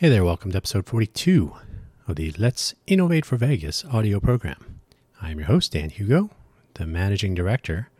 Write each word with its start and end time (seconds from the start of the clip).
Hey 0.00 0.10
there, 0.10 0.24
welcome 0.24 0.52
to 0.52 0.56
episode 0.56 0.86
42 0.86 1.56
of 2.06 2.14
the 2.14 2.32
Let's 2.38 2.72
Innovate 2.86 3.26
for 3.26 3.36
Vegas 3.36 3.84
audio 3.86 4.20
program. 4.20 4.78
I'm 5.20 5.38
your 5.38 5.48
host, 5.48 5.72
Dan 5.72 5.90
Hugo, 5.90 6.30
the 6.74 6.86
managing 6.86 7.34
director 7.34 7.90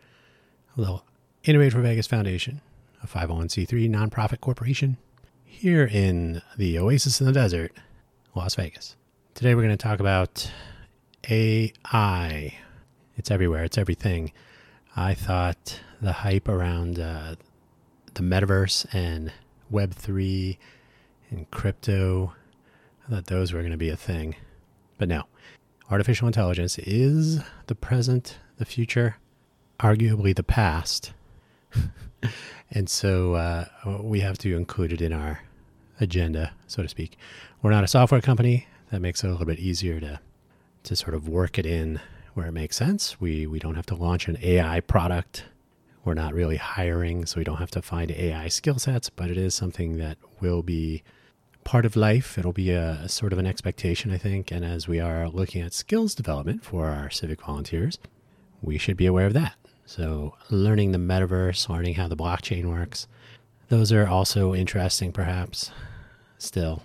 of 0.77 0.85
the 0.85 1.01
Innovate 1.43 1.73
for 1.73 1.81
Vegas 1.81 2.07
Foundation, 2.07 2.61
a 3.03 3.05
501c3 3.05 3.89
nonprofit 3.89 4.39
corporation 4.39 4.95
here 5.43 5.83
in 5.83 6.41
the 6.55 6.79
oasis 6.79 7.19
in 7.19 7.27
the 7.27 7.33
desert, 7.33 7.73
Las 8.33 8.55
Vegas. 8.55 8.95
Today 9.33 9.53
we're 9.53 9.63
going 9.63 9.77
to 9.77 9.83
talk 9.83 9.99
about 9.99 10.49
AI. 11.29 12.57
It's 13.17 13.29
everywhere, 13.29 13.65
it's 13.65 13.77
everything. 13.77 14.31
I 14.95 15.15
thought 15.15 15.81
the 16.01 16.13
hype 16.13 16.47
around 16.47 16.97
uh, 16.97 17.35
the 18.13 18.23
metaverse 18.23 18.85
and 18.93 19.33
Web3 19.69 20.57
and 21.29 21.49
crypto. 21.51 22.33
I 23.07 23.11
thought 23.11 23.25
those 23.27 23.53
were 23.53 23.59
going 23.59 23.71
to 23.71 23.77
be 23.77 23.89
a 23.89 23.95
thing. 23.95 24.35
But 24.97 25.09
no, 25.09 25.23
artificial 25.89 26.27
intelligence 26.27 26.77
is 26.79 27.41
the 27.67 27.75
present, 27.75 28.37
the 28.57 28.65
future, 28.65 29.17
arguably 29.79 30.35
the 30.35 30.43
past. 30.43 31.13
and 32.71 32.89
so 32.89 33.35
uh, 33.35 33.65
we 34.01 34.19
have 34.19 34.37
to 34.39 34.55
include 34.55 34.93
it 34.93 35.01
in 35.01 35.13
our 35.13 35.41
agenda, 35.99 36.51
so 36.67 36.83
to 36.83 36.89
speak. 36.89 37.17
We're 37.61 37.71
not 37.71 37.83
a 37.83 37.87
software 37.87 38.21
company. 38.21 38.67
That 38.91 39.01
makes 39.01 39.23
it 39.23 39.27
a 39.27 39.31
little 39.31 39.45
bit 39.45 39.59
easier 39.59 39.99
to, 39.99 40.19
to 40.83 40.95
sort 40.95 41.13
of 41.13 41.27
work 41.27 41.57
it 41.57 41.65
in 41.65 41.99
where 42.33 42.47
it 42.47 42.51
makes 42.53 42.75
sense. 42.75 43.19
We, 43.19 43.45
we 43.47 43.59
don't 43.59 43.75
have 43.75 43.85
to 43.87 43.95
launch 43.95 44.27
an 44.27 44.37
AI 44.41 44.79
product. 44.81 45.45
We're 46.03 46.13
not 46.13 46.33
really 46.33 46.57
hiring, 46.57 47.25
so 47.25 47.39
we 47.39 47.43
don't 47.43 47.57
have 47.57 47.71
to 47.71 47.81
find 47.81 48.11
AI 48.11 48.47
skill 48.47 48.79
sets, 48.79 49.09
but 49.09 49.29
it 49.29 49.37
is 49.37 49.53
something 49.53 49.97
that 49.97 50.17
will 50.39 50.63
be 50.63 51.03
part 51.63 51.85
of 51.85 51.95
life. 51.95 52.37
It'll 52.37 52.53
be 52.53 52.71
a, 52.71 53.07
sort 53.07 53.33
of 53.33 53.39
an 53.39 53.45
expectation, 53.45 54.11
I 54.11 54.17
think. 54.17 54.51
And 54.51 54.65
as 54.65 54.87
we 54.87 54.99
are 54.99 55.29
looking 55.29 55.61
at 55.61 55.73
skills 55.73 56.15
development 56.15 56.63
for 56.63 56.87
our 56.87 57.09
civic 57.09 57.41
volunteers, 57.41 57.97
we 58.61 58.77
should 58.77 58.97
be 58.97 59.05
aware 59.05 59.27
of 59.27 59.33
that. 59.33 59.55
So, 59.85 60.35
learning 60.51 60.91
the 60.91 60.99
metaverse, 60.99 61.67
learning 61.67 61.95
how 61.95 62.07
the 62.07 62.15
blockchain 62.15 62.65
works, 62.65 63.07
those 63.69 63.91
are 63.91 64.07
also 64.07 64.53
interesting, 64.53 65.11
perhaps. 65.11 65.71
Still, 66.37 66.83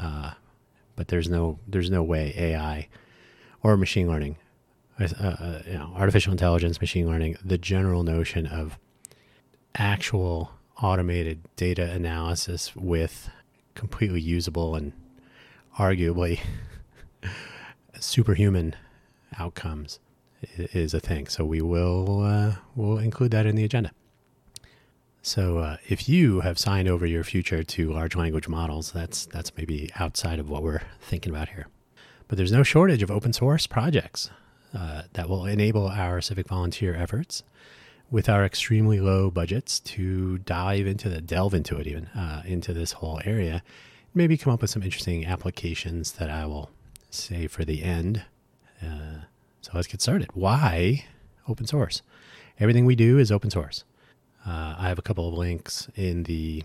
uh, 0.00 0.32
but 0.96 1.08
there's 1.08 1.28
no 1.28 1.58
there's 1.66 1.90
no 1.90 2.02
way 2.02 2.34
AI 2.36 2.88
or 3.62 3.76
machine 3.76 4.08
learning, 4.08 4.36
uh, 4.98 5.04
uh, 5.18 5.62
you 5.66 5.74
know, 5.74 5.92
artificial 5.94 6.32
intelligence, 6.32 6.80
machine 6.80 7.06
learning, 7.06 7.36
the 7.44 7.58
general 7.58 8.02
notion 8.02 8.46
of 8.46 8.78
actual 9.74 10.52
automated 10.82 11.42
data 11.56 11.90
analysis 11.90 12.74
with 12.76 13.30
completely 13.76 14.20
usable 14.20 14.74
and 14.74 14.92
arguably 15.78 16.40
superhuman 18.00 18.74
outcomes 19.38 20.00
is 20.56 20.94
a 20.94 21.00
thing. 21.00 21.28
So 21.28 21.44
we 21.44 21.60
will 21.60 22.22
uh, 22.22 22.56
we'll 22.74 22.98
include 22.98 23.30
that 23.30 23.46
in 23.46 23.54
the 23.54 23.64
agenda. 23.64 23.92
So 25.22 25.58
uh, 25.58 25.76
if 25.88 26.08
you 26.08 26.40
have 26.40 26.58
signed 26.58 26.88
over 26.88 27.04
your 27.04 27.24
future 27.24 27.62
to 27.64 27.92
large 27.92 28.14
language 28.14 28.48
models, 28.48 28.92
that's 28.92 29.26
that's 29.26 29.56
maybe 29.56 29.90
outside 29.98 30.38
of 30.38 30.48
what 30.48 30.62
we're 30.62 30.82
thinking 31.00 31.32
about 31.32 31.50
here. 31.50 31.66
But 32.28 32.38
there's 32.38 32.52
no 32.52 32.62
shortage 32.62 33.02
of 33.02 33.10
open 33.10 33.32
source 33.32 33.66
projects 33.66 34.30
uh, 34.74 35.02
that 35.12 35.28
will 35.28 35.46
enable 35.46 35.88
our 35.88 36.20
civic 36.20 36.48
volunteer 36.48 36.94
efforts 36.94 37.42
with 38.10 38.28
our 38.28 38.44
extremely 38.44 39.00
low 39.00 39.30
budgets 39.30 39.80
to 39.80 40.38
dive 40.38 40.86
into 40.86 41.08
the 41.08 41.20
delve 41.20 41.54
into 41.54 41.76
it 41.76 41.86
even 41.86 42.06
uh, 42.08 42.42
into 42.44 42.72
this 42.72 42.92
whole 42.92 43.20
area 43.24 43.62
maybe 44.14 44.36
come 44.36 44.52
up 44.52 44.60
with 44.60 44.70
some 44.70 44.82
interesting 44.82 45.26
applications 45.26 46.12
that 46.12 46.30
i 46.30 46.46
will 46.46 46.70
say 47.16 47.46
for 47.46 47.64
the 47.64 47.82
end. 47.82 48.22
Uh, 48.82 49.24
so 49.60 49.72
let's 49.74 49.88
get 49.88 50.02
started. 50.02 50.28
Why 50.34 51.04
open 51.48 51.66
source? 51.66 52.02
Everything 52.60 52.84
we 52.84 52.94
do 52.94 53.18
is 53.18 53.32
open 53.32 53.50
source. 53.50 53.84
Uh, 54.46 54.76
i 54.78 54.88
have 54.88 54.98
a 54.98 55.02
couple 55.02 55.26
of 55.28 55.34
links 55.34 55.88
in 55.96 56.22
the 56.24 56.62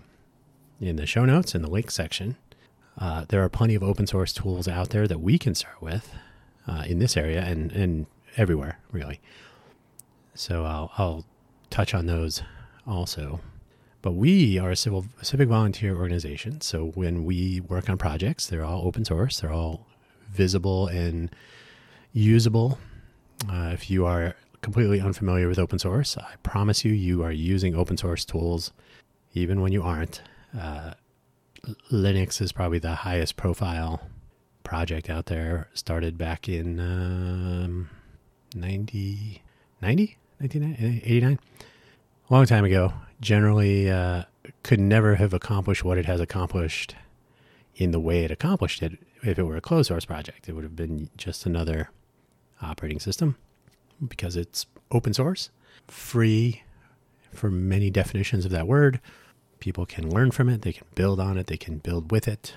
in 0.80 0.96
the 0.96 1.06
show 1.06 1.24
notes 1.24 1.54
in 1.54 1.62
the 1.62 1.70
link 1.70 1.90
section. 1.90 2.36
Uh, 2.98 3.24
there 3.28 3.42
are 3.42 3.48
plenty 3.48 3.74
of 3.74 3.82
open 3.82 4.06
source 4.06 4.32
tools 4.32 4.68
out 4.68 4.90
there 4.90 5.08
that 5.08 5.20
we 5.20 5.38
can 5.38 5.54
start 5.54 5.80
with 5.80 6.12
uh, 6.68 6.84
in 6.86 6.98
this 6.98 7.16
area 7.16 7.40
and, 7.40 7.72
and 7.72 8.06
everywhere 8.36 8.78
really. 8.90 9.20
So 10.34 10.64
I'll, 10.64 10.92
I'll 10.98 11.24
touch 11.72 11.94
on 11.94 12.06
those 12.06 12.42
also. 12.86 13.40
But 14.02 14.12
we 14.12 14.58
are 14.58 14.70
a 14.70 14.76
civil 14.76 15.06
civic 15.22 15.48
volunteer 15.48 15.96
organization, 15.96 16.60
so 16.60 16.86
when 16.94 17.24
we 17.24 17.60
work 17.60 17.88
on 17.88 17.98
projects, 17.98 18.46
they're 18.46 18.64
all 18.64 18.86
open 18.86 19.04
source. 19.04 19.40
They're 19.40 19.52
all 19.52 19.86
visible 20.30 20.88
and 20.88 21.30
usable. 22.12 22.78
Uh, 23.48 23.70
if 23.72 23.90
you 23.90 24.04
are 24.04 24.34
completely 24.60 25.00
unfamiliar 25.00 25.48
with 25.48 25.58
open 25.58 25.78
source, 25.78 26.16
I 26.16 26.34
promise 26.42 26.84
you, 26.84 26.92
you 26.92 27.22
are 27.22 27.32
using 27.32 27.74
open 27.74 27.96
source 27.96 28.24
tools, 28.24 28.72
even 29.34 29.60
when 29.60 29.72
you 29.72 29.82
aren't. 29.82 30.20
Uh, 30.58 30.94
Linux 31.92 32.40
is 32.40 32.52
probably 32.52 32.80
the 32.80 32.94
highest 32.94 33.36
profile 33.36 34.00
project 34.64 35.08
out 35.08 35.26
there. 35.26 35.68
Started 35.74 36.18
back 36.18 36.48
in 36.48 36.80
um, 36.80 37.90
90, 38.56 39.42
90? 39.80 40.18
1989, 40.42 41.38
a 42.28 42.34
long 42.34 42.46
time 42.46 42.64
ago. 42.64 42.92
Generally, 43.20 43.88
uh, 43.88 44.24
could 44.64 44.80
never 44.80 45.14
have 45.14 45.32
accomplished 45.32 45.84
what 45.84 45.98
it 45.98 46.06
has 46.06 46.20
accomplished 46.20 46.96
in 47.76 47.92
the 47.92 48.00
way 48.00 48.24
it 48.24 48.30
accomplished 48.32 48.82
it 48.82 48.98
if 49.22 49.38
it 49.38 49.44
were 49.44 49.56
a 49.56 49.60
closed 49.60 49.86
source 49.86 50.04
project. 50.04 50.48
It 50.48 50.54
would 50.54 50.64
have 50.64 50.74
been 50.74 51.10
just 51.16 51.46
another 51.46 51.90
operating 52.60 52.98
system 52.98 53.36
because 54.06 54.36
it's 54.36 54.66
open 54.90 55.14
source, 55.14 55.50
free 55.86 56.62
for 57.32 57.48
many 57.48 57.88
definitions 57.88 58.44
of 58.44 58.50
that 58.50 58.66
word. 58.66 59.00
People 59.60 59.86
can 59.86 60.10
learn 60.10 60.32
from 60.32 60.48
it, 60.48 60.62
they 60.62 60.72
can 60.72 60.86
build 60.96 61.20
on 61.20 61.38
it, 61.38 61.46
they 61.46 61.56
can 61.56 61.78
build 61.78 62.10
with 62.10 62.26
it. 62.26 62.54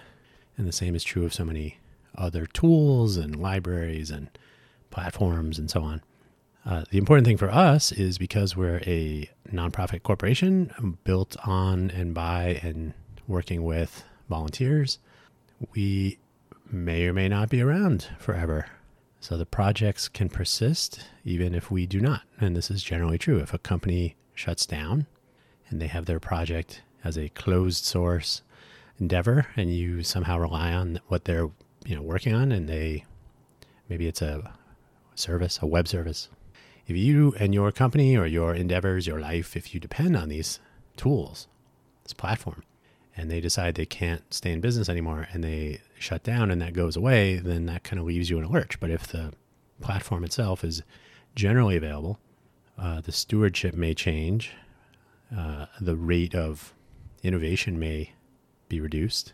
And 0.57 0.67
the 0.67 0.71
same 0.71 0.95
is 0.95 1.03
true 1.03 1.23
of 1.23 1.35
so 1.35 1.45
many 1.45 1.77
other 2.17 2.47
tools 2.47 3.15
and 3.15 3.35
libraries 3.35 4.09
and 4.09 4.29
platforms 4.89 5.59
and 5.59 5.69
so 5.69 5.83
on. 5.83 6.01
Uh, 6.65 6.83
the 6.89 6.97
important 6.97 7.27
thing 7.27 7.37
for 7.37 7.51
us 7.51 7.91
is 7.91 8.17
because 8.17 8.55
we're 8.55 8.81
a 8.87 9.29
nonprofit 9.51 10.01
corporation 10.01 10.97
built 11.03 11.37
on 11.45 11.91
and 11.91 12.13
by 12.13 12.59
and 12.63 12.93
working 13.27 13.63
with 13.63 14.03
volunteers, 14.29 14.97
we 15.75 16.17
may 16.71 17.05
or 17.05 17.13
may 17.13 17.27
not 17.27 17.49
be 17.49 17.61
around 17.61 18.07
forever. 18.17 18.65
So 19.19 19.37
the 19.37 19.45
projects 19.45 20.07
can 20.07 20.29
persist 20.29 21.07
even 21.23 21.53
if 21.53 21.69
we 21.69 21.85
do 21.85 21.99
not. 21.99 22.21
And 22.39 22.55
this 22.55 22.71
is 22.71 22.83
generally 22.83 23.17
true. 23.17 23.37
If 23.37 23.53
a 23.53 23.59
company 23.59 24.15
shuts 24.33 24.65
down 24.65 25.05
and 25.69 25.79
they 25.79 25.87
have 25.87 26.05
their 26.05 26.19
project 26.19 26.81
as 27.03 27.17
a 27.17 27.29
closed 27.29 27.85
source 27.85 28.41
endeavor 28.99 29.47
and 29.55 29.73
you 29.73 30.03
somehow 30.03 30.39
rely 30.39 30.73
on 30.73 30.99
what 31.07 31.25
they're 31.25 31.49
you 31.85 31.95
know 31.95 32.01
working 32.01 32.33
on 32.33 32.51
and 32.51 32.67
they 32.67 33.03
maybe 33.87 34.07
it's 34.07 34.21
a 34.21 34.53
service, 35.13 35.59
a 35.61 35.65
web 35.65 35.87
service, 35.87 36.29
if 36.87 36.95
you 36.95 37.33
and 37.39 37.53
your 37.53 37.71
company 37.71 38.15
or 38.15 38.25
your 38.25 38.53
endeavors, 38.53 39.07
your 39.07 39.19
life, 39.19 39.55
if 39.55 39.73
you 39.73 39.79
depend 39.79 40.15
on 40.15 40.29
these 40.29 40.59
tools, 40.95 41.47
this 42.03 42.13
platform, 42.13 42.63
and 43.17 43.31
they 43.31 43.39
decide 43.39 43.75
they 43.75 43.85
can't 43.85 44.33
stay 44.33 44.51
in 44.51 44.61
business 44.61 44.89
anymore 44.89 45.27
and 45.31 45.43
they 45.43 45.81
shut 45.97 46.23
down 46.23 46.51
and 46.51 46.61
that 46.61 46.73
goes 46.73 46.95
away, 46.95 47.37
then 47.37 47.65
that 47.65 47.83
kind 47.83 47.99
of 47.99 48.05
leaves 48.05 48.29
you 48.29 48.37
in 48.37 48.43
a 48.43 48.49
lurch. 48.49 48.79
But 48.79 48.89
if 48.89 49.07
the 49.07 49.33
platform 49.81 50.23
itself 50.23 50.63
is 50.63 50.83
generally 51.33 51.77
available, 51.77 52.19
uh, 52.77 53.01
the 53.01 53.11
stewardship 53.11 53.73
may 53.73 53.93
change, 53.93 54.51
uh, 55.35 55.67
the 55.79 55.95
rate 55.95 56.35
of 56.35 56.73
innovation 57.23 57.79
may 57.79 58.11
be 58.67 58.79
reduced, 58.79 59.33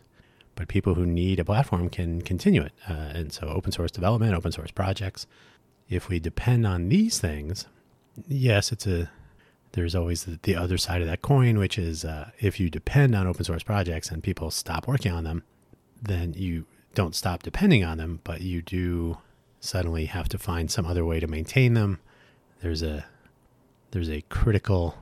but 0.54 0.68
people 0.68 0.94
who 0.94 1.06
need 1.06 1.40
a 1.40 1.44
platform 1.44 1.88
can 1.88 2.22
continue 2.22 2.62
it. 2.62 2.72
Uh, 2.88 2.92
and 2.92 3.32
so, 3.32 3.48
open 3.48 3.72
source 3.72 3.90
development, 3.90 4.34
open 4.34 4.52
source 4.52 4.70
projects, 4.70 5.26
if 5.92 6.08
we 6.08 6.18
depend 6.18 6.66
on 6.66 6.88
these 6.88 7.18
things, 7.18 7.66
yes, 8.26 8.72
it's 8.72 8.86
a 8.86 9.10
there's 9.72 9.94
always 9.94 10.24
the, 10.24 10.38
the 10.42 10.54
other 10.54 10.76
side 10.76 11.00
of 11.00 11.06
that 11.06 11.22
coin, 11.22 11.58
which 11.58 11.78
is 11.78 12.04
uh, 12.04 12.30
if 12.38 12.60
you 12.60 12.68
depend 12.68 13.14
on 13.14 13.26
open 13.26 13.44
source 13.44 13.62
projects 13.62 14.10
and 14.10 14.22
people 14.22 14.50
stop 14.50 14.86
working 14.86 15.12
on 15.12 15.24
them, 15.24 15.42
then 16.00 16.34
you 16.34 16.66
don't 16.94 17.14
stop 17.14 17.42
depending 17.42 17.82
on 17.82 17.96
them, 17.96 18.20
but 18.22 18.42
you 18.42 18.60
do 18.60 19.18
suddenly 19.60 20.06
have 20.06 20.28
to 20.28 20.38
find 20.38 20.70
some 20.70 20.84
other 20.84 21.04
way 21.04 21.20
to 21.20 21.26
maintain 21.26 21.74
them. 21.74 22.00
There's 22.60 22.82
a 22.82 23.06
there's 23.90 24.10
a 24.10 24.22
critical 24.22 24.96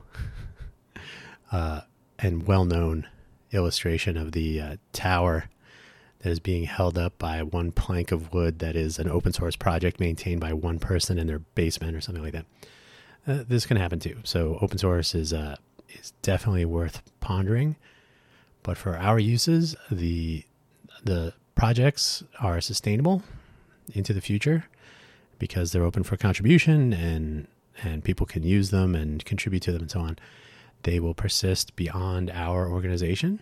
uh, 1.51 1.81
and 2.19 2.45
well 2.45 2.65
known 2.65 3.07
illustration 3.51 4.17
of 4.17 4.31
the 4.31 4.61
uh, 4.61 4.75
tower 4.93 5.49
that 6.21 6.29
is 6.29 6.39
being 6.39 6.65
held 6.65 6.97
up 6.97 7.17
by 7.17 7.41
one 7.41 7.71
plank 7.71 8.11
of 8.11 8.33
wood 8.33 8.59
that 8.59 8.75
is 8.75 8.99
an 8.99 9.09
open 9.09 9.33
source 9.33 9.55
project 9.55 9.99
maintained 9.99 10.39
by 10.39 10.53
one 10.53 10.79
person 10.79 11.17
in 11.17 11.27
their 11.27 11.39
basement 11.39 11.95
or 11.95 12.01
something 12.01 12.23
like 12.23 12.33
that. 12.33 12.45
Uh, 13.27 13.43
this 13.47 13.65
can 13.65 13.77
happen 13.77 13.99
too. 13.99 14.17
So 14.23 14.57
open 14.61 14.77
source 14.77 15.15
is 15.15 15.33
uh, 15.33 15.55
is 15.89 16.13
definitely 16.21 16.65
worth 16.65 17.01
pondering, 17.19 17.75
but 18.63 18.77
for 18.77 18.97
our 18.97 19.19
uses, 19.19 19.75
the 19.89 20.43
the 21.03 21.33
projects 21.55 22.23
are 22.39 22.61
sustainable 22.61 23.23
into 23.93 24.13
the 24.13 24.21
future 24.21 24.65
because 25.39 25.71
they're 25.71 25.83
open 25.83 26.03
for 26.03 26.17
contribution 26.17 26.93
and 26.93 27.47
and 27.83 28.03
people 28.03 28.25
can 28.25 28.43
use 28.43 28.69
them 28.69 28.95
and 28.95 29.25
contribute 29.25 29.63
to 29.63 29.71
them 29.71 29.81
and 29.81 29.91
so 29.91 30.01
on. 30.01 30.19
They 30.83 30.99
will 30.99 31.13
persist 31.13 31.75
beyond 31.75 32.29
our 32.31 32.67
organization. 32.67 33.39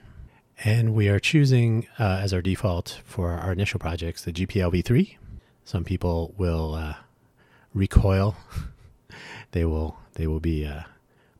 And 0.63 0.93
we 0.93 1.07
are 1.07 1.19
choosing 1.19 1.87
uh, 1.97 2.19
as 2.21 2.33
our 2.33 2.41
default 2.41 3.01
for 3.05 3.31
our 3.31 3.53
initial 3.53 3.79
projects 3.79 4.23
the 4.23 4.33
GPL 4.33 4.73
v3. 4.73 5.15
Some 5.63 5.85
people 5.85 6.33
will 6.37 6.73
uh, 6.73 6.95
recoil. 7.73 8.35
they 9.51 9.63
will 9.63 9.97
they 10.15 10.27
will 10.27 10.41
be 10.41 10.65
uh, 10.65 10.81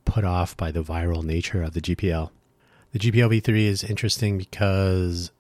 put 0.06 0.24
off 0.24 0.56
by 0.56 0.71
the 0.71 0.83
viral 0.83 1.24
nature 1.24 1.62
of 1.62 1.74
the 1.74 1.81
GPL. 1.81 2.31
The 2.94 3.00
GPL 3.00 3.42
v3 3.42 3.66
is 3.66 3.83
interesting 3.83 4.38
because 4.38 5.31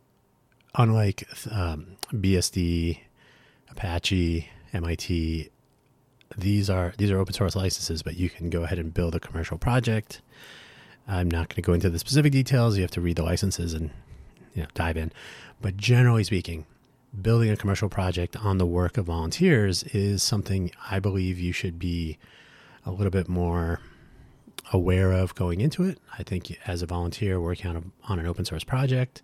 unlike 0.75 1.27
um, 1.49 1.97
BSD, 2.13 2.99
Apache, 3.71 4.49
MIT, 4.73 5.49
these 6.37 6.69
are 6.69 6.93
these 6.97 7.11
are 7.11 7.17
open 7.17 7.33
source 7.33 7.55
licenses, 7.55 8.03
but 8.03 8.17
you 8.17 8.29
can 8.29 8.49
go 8.49 8.63
ahead 8.63 8.77
and 8.77 8.93
build 8.93 9.15
a 9.15 9.19
commercial 9.21 9.57
project. 9.57 10.21
I'm 11.09 11.29
not 11.29 11.49
going 11.49 11.55
to 11.55 11.61
go 11.61 11.73
into 11.73 11.89
the 11.89 11.97
specific 11.97 12.31
details. 12.31 12.77
You 12.77 12.83
have 12.83 12.91
to 12.91 13.01
read 13.01 13.17
the 13.17 13.23
licenses 13.23 13.73
and 13.73 13.89
you 14.53 14.61
know 14.61 14.67
dive 14.75 14.95
in. 14.95 15.11
But 15.59 15.75
generally 15.75 16.23
speaking, 16.23 16.65
building 17.19 17.49
a 17.49 17.57
commercial 17.57 17.89
project 17.89 18.37
on 18.37 18.59
the 18.59 18.65
work 18.65 18.97
of 18.97 19.05
volunteers 19.05 19.83
is 19.85 20.21
something 20.21 20.71
I 20.89 20.99
believe 20.99 21.39
you 21.39 21.51
should 21.51 21.79
be 21.79 22.19
a 22.85 22.91
little 22.91 23.09
bit 23.09 23.27
more 23.27 23.81
aware 24.71 25.11
of 25.11 25.33
going 25.33 25.61
into 25.61 25.83
it. 25.83 25.97
I 26.17 26.23
think 26.23 26.55
as 26.67 26.83
a 26.83 26.85
volunteer 26.85 27.41
working 27.41 27.67
on 27.67 27.77
a, 27.77 28.11
on 28.11 28.19
an 28.19 28.27
open 28.27 28.45
source 28.45 28.63
project, 28.63 29.23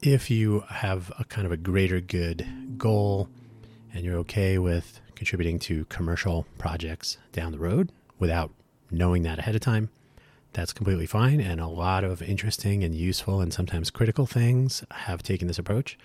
if 0.00 0.30
you 0.30 0.60
have 0.68 1.12
a 1.18 1.24
kind 1.24 1.44
of 1.44 1.52
a 1.52 1.56
greater 1.56 2.00
good 2.00 2.46
goal 2.78 3.28
and 3.92 4.04
you're 4.04 4.18
okay 4.18 4.58
with 4.58 5.00
contributing 5.16 5.58
to 5.58 5.86
commercial 5.86 6.46
projects 6.58 7.18
down 7.32 7.50
the 7.50 7.58
road 7.58 7.90
without 8.20 8.52
knowing 8.90 9.22
that 9.24 9.40
ahead 9.40 9.54
of 9.56 9.60
time, 9.60 9.88
that's 10.56 10.72
completely 10.72 11.06
fine. 11.06 11.38
And 11.38 11.60
a 11.60 11.66
lot 11.66 12.02
of 12.02 12.22
interesting 12.22 12.82
and 12.82 12.94
useful 12.94 13.42
and 13.42 13.52
sometimes 13.52 13.90
critical 13.90 14.24
things 14.24 14.82
have 14.90 15.22
taken 15.22 15.48
this 15.48 15.58
approach. 15.58 15.98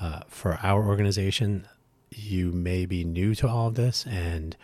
Uh, 0.00 0.20
for 0.26 0.58
our 0.62 0.86
organization, 0.86 1.68
you 2.10 2.50
may 2.50 2.86
be 2.86 3.04
new 3.04 3.34
to 3.34 3.46
all 3.46 3.68
of 3.68 3.74
this. 3.74 4.06
And 4.06 4.56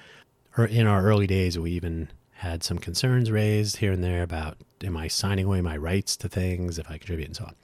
in 0.71 0.87
our 0.87 1.05
early 1.05 1.27
days, 1.27 1.59
we 1.59 1.73
even 1.73 2.09
had 2.37 2.65
some 2.65 2.79
concerns 2.79 3.31
raised 3.31 3.77
here 3.77 3.93
and 3.93 4.03
there 4.03 4.23
about 4.23 4.57
am 4.83 4.97
I 4.97 5.07
signing 5.09 5.45
away 5.45 5.61
my 5.61 5.77
rights 5.77 6.17
to 6.19 6.31
things 6.31 6.79
if 6.79 6.91
I 6.91 6.97
contribute 6.97 7.27
and 7.27 7.37
so 7.37 7.45
on. 7.45 7.55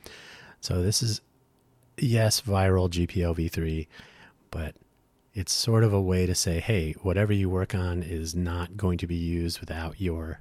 So 0.60 0.82
this 0.82 1.02
is, 1.02 1.22
yes, 1.96 2.42
viral 2.42 2.90
GPL 2.90 3.34
v3, 3.34 3.86
but 4.50 4.74
it's 5.32 5.52
sort 5.52 5.84
of 5.84 5.94
a 5.94 6.00
way 6.00 6.26
to 6.26 6.34
say, 6.34 6.60
hey, 6.60 6.92
whatever 7.00 7.32
you 7.32 7.48
work 7.48 7.74
on 7.74 8.02
is 8.02 8.34
not 8.34 8.76
going 8.76 8.98
to 8.98 9.06
be 9.06 9.16
used 9.16 9.60
without 9.60 9.98
your 9.98 10.40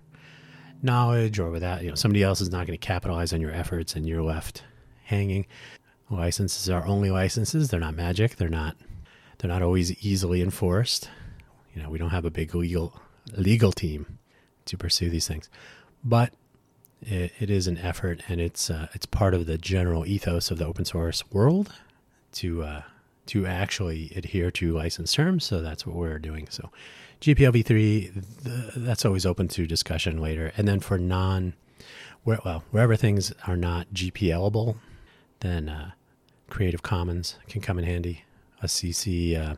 knowledge 0.84 1.40
or 1.40 1.50
without, 1.50 1.84
you 1.84 1.90
know, 1.90 1.96
somebody 1.96 2.24
else 2.24 2.42
is 2.42 2.52
not 2.52 2.68
going 2.68 2.78
to 2.78 2.86
capitalize 2.86 3.34
on 3.34 3.42
your 3.42 3.52
efforts 3.52 3.96
and 3.96 4.08
you're 4.08 4.24
left 4.24 4.64
hanging. 5.04 5.46
Licenses 6.10 6.70
are 6.70 6.86
only 6.86 7.12
licenses. 7.12 7.70
They're 7.70 7.80
not 7.80 7.96
magic. 7.96 8.36
They're 8.36 8.50
not, 8.50 8.76
they're 9.38 9.50
not 9.50 9.62
always 9.62 9.92
easily 10.04 10.42
enforced. 10.42 11.10
You 11.74 11.82
know, 11.82 11.90
we 11.90 11.98
don't 11.98 12.10
have 12.10 12.26
a 12.26 12.32
big 12.32 12.54
legal, 12.54 13.00
legal 13.36 13.72
team 13.72 14.20
to 14.66 14.78
pursue 14.78 15.10
these 15.10 15.28
things, 15.28 15.50
but 16.04 16.34
it, 17.02 17.32
it 17.40 17.50
is 17.50 17.68
an 17.68 17.78
effort 17.78 18.22
and 18.28 18.42
it's, 18.42 18.70
uh, 18.70 18.88
it's 18.94 19.06
part 19.06 19.34
of 19.34 19.46
the 19.46 19.58
general 19.58 20.06
ethos 20.06 20.52
of 20.52 20.58
the 20.58 20.66
open 20.66 20.86
source 20.86 21.24
world 21.32 21.72
to, 22.34 22.64
uh, 22.64 22.82
to 23.32 23.46
actually 23.46 24.12
adhere 24.14 24.52
to 24.52 24.74
license 24.74 25.14
terms. 25.14 25.46
So 25.46 25.62
that's 25.62 25.88
what 25.88 25.96
we're 25.96 26.20
doing. 26.20 26.48
So 26.50 26.70
GPL 27.22 27.64
v3, 27.64 28.74
that's 28.76 29.06
always 29.06 29.26
open 29.26 29.48
to 29.50 29.66
discussion 29.66 30.20
later. 30.20 30.52
And 30.58 30.68
then 30.68 30.82
for 30.82 30.98
non, 30.98 31.54
where, 32.26 32.40
well, 32.44 32.66
wherever 32.72 32.98
things 32.98 33.32
are 33.48 33.56
not 33.56 33.88
GPLable, 33.94 34.76
then 35.40 35.70
uh, 35.70 35.92
Creative 36.50 36.84
Commons 36.84 37.36
can 37.48 37.62
come 37.62 37.80
in 37.80 37.86
handy. 37.86 38.26
A 38.62 38.66
CC 38.66 39.40
uh, 39.40 39.56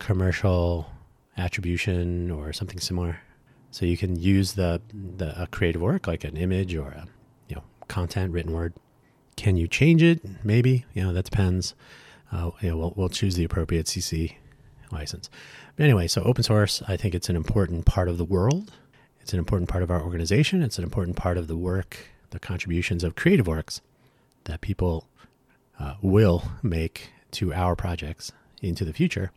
commercial 0.00 0.90
attribution 1.38 2.32
or 2.32 2.52
something 2.52 2.80
similar. 2.80 3.20
So 3.70 3.86
you 3.86 3.96
can 3.96 4.16
use 4.16 4.54
the, 4.54 4.82
the 4.92 5.40
a 5.40 5.46
creative 5.46 5.80
work 5.80 6.08
like 6.08 6.24
an 6.24 6.36
image 6.36 6.74
or 6.74 6.88
a 6.88 7.06
you 7.48 7.54
know 7.54 7.62
content 7.86 8.32
written 8.32 8.52
word. 8.52 8.74
Can 9.36 9.56
you 9.56 9.68
change 9.68 10.02
it? 10.02 10.20
Maybe 10.44 10.84
you 10.94 11.04
know 11.04 11.12
that 11.12 11.26
depends 11.26 11.74
uh, 12.32 12.50
you 12.60 12.70
know, 12.70 12.76
we'll, 12.76 12.92
we'll 12.96 13.08
choose 13.08 13.36
the 13.36 13.44
appropriate 13.44 13.86
CC 13.86 14.36
license. 14.90 15.30
But 15.76 15.84
anyway, 15.84 16.06
so 16.06 16.22
open 16.22 16.42
source, 16.42 16.82
I 16.88 16.96
think 16.96 17.14
it's 17.14 17.28
an 17.28 17.36
important 17.36 17.86
part 17.86 18.08
of 18.08 18.18
the 18.18 18.24
world. 18.24 18.72
It's 19.20 19.32
an 19.32 19.38
important 19.38 19.68
part 19.68 19.82
of 19.82 19.90
our 19.90 20.02
organization. 20.02 20.62
It's 20.62 20.78
an 20.78 20.84
important 20.84 21.16
part 21.16 21.38
of 21.38 21.46
the 21.46 21.56
work, 21.56 21.96
the 22.30 22.40
contributions 22.40 23.04
of 23.04 23.14
creative 23.14 23.46
works 23.46 23.80
that 24.44 24.60
people 24.60 25.06
uh, 25.78 25.94
will 26.02 26.44
make 26.62 27.12
to 27.32 27.52
our 27.54 27.76
projects 27.76 28.32
into 28.60 28.84
the 28.84 28.92
future. 28.92 29.30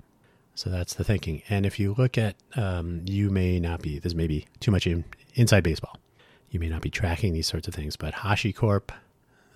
So 0.56 0.70
that's 0.70 0.94
the 0.94 1.04
thinking. 1.04 1.42
And 1.50 1.66
if 1.66 1.80
you 1.80 1.94
look 1.98 2.18
at, 2.18 2.36
um, 2.56 3.02
you 3.06 3.30
may 3.30 3.60
not 3.60 3.82
be, 3.82 4.00
this 4.00 4.14
may 4.14 4.28
be 4.28 4.48
too 4.60 4.72
much 4.72 4.88
in, 4.88 5.04
inside 5.36 5.64
baseball. 5.64 6.00
You 6.50 6.60
may 6.60 6.70
not 6.70 6.82
be 6.82 6.90
tracking 6.90 7.34
these 7.34 7.48
sorts 7.48 7.68
of 7.68 7.76
things, 7.76 7.98
but 7.98 8.14
HashiCorp 8.14 8.92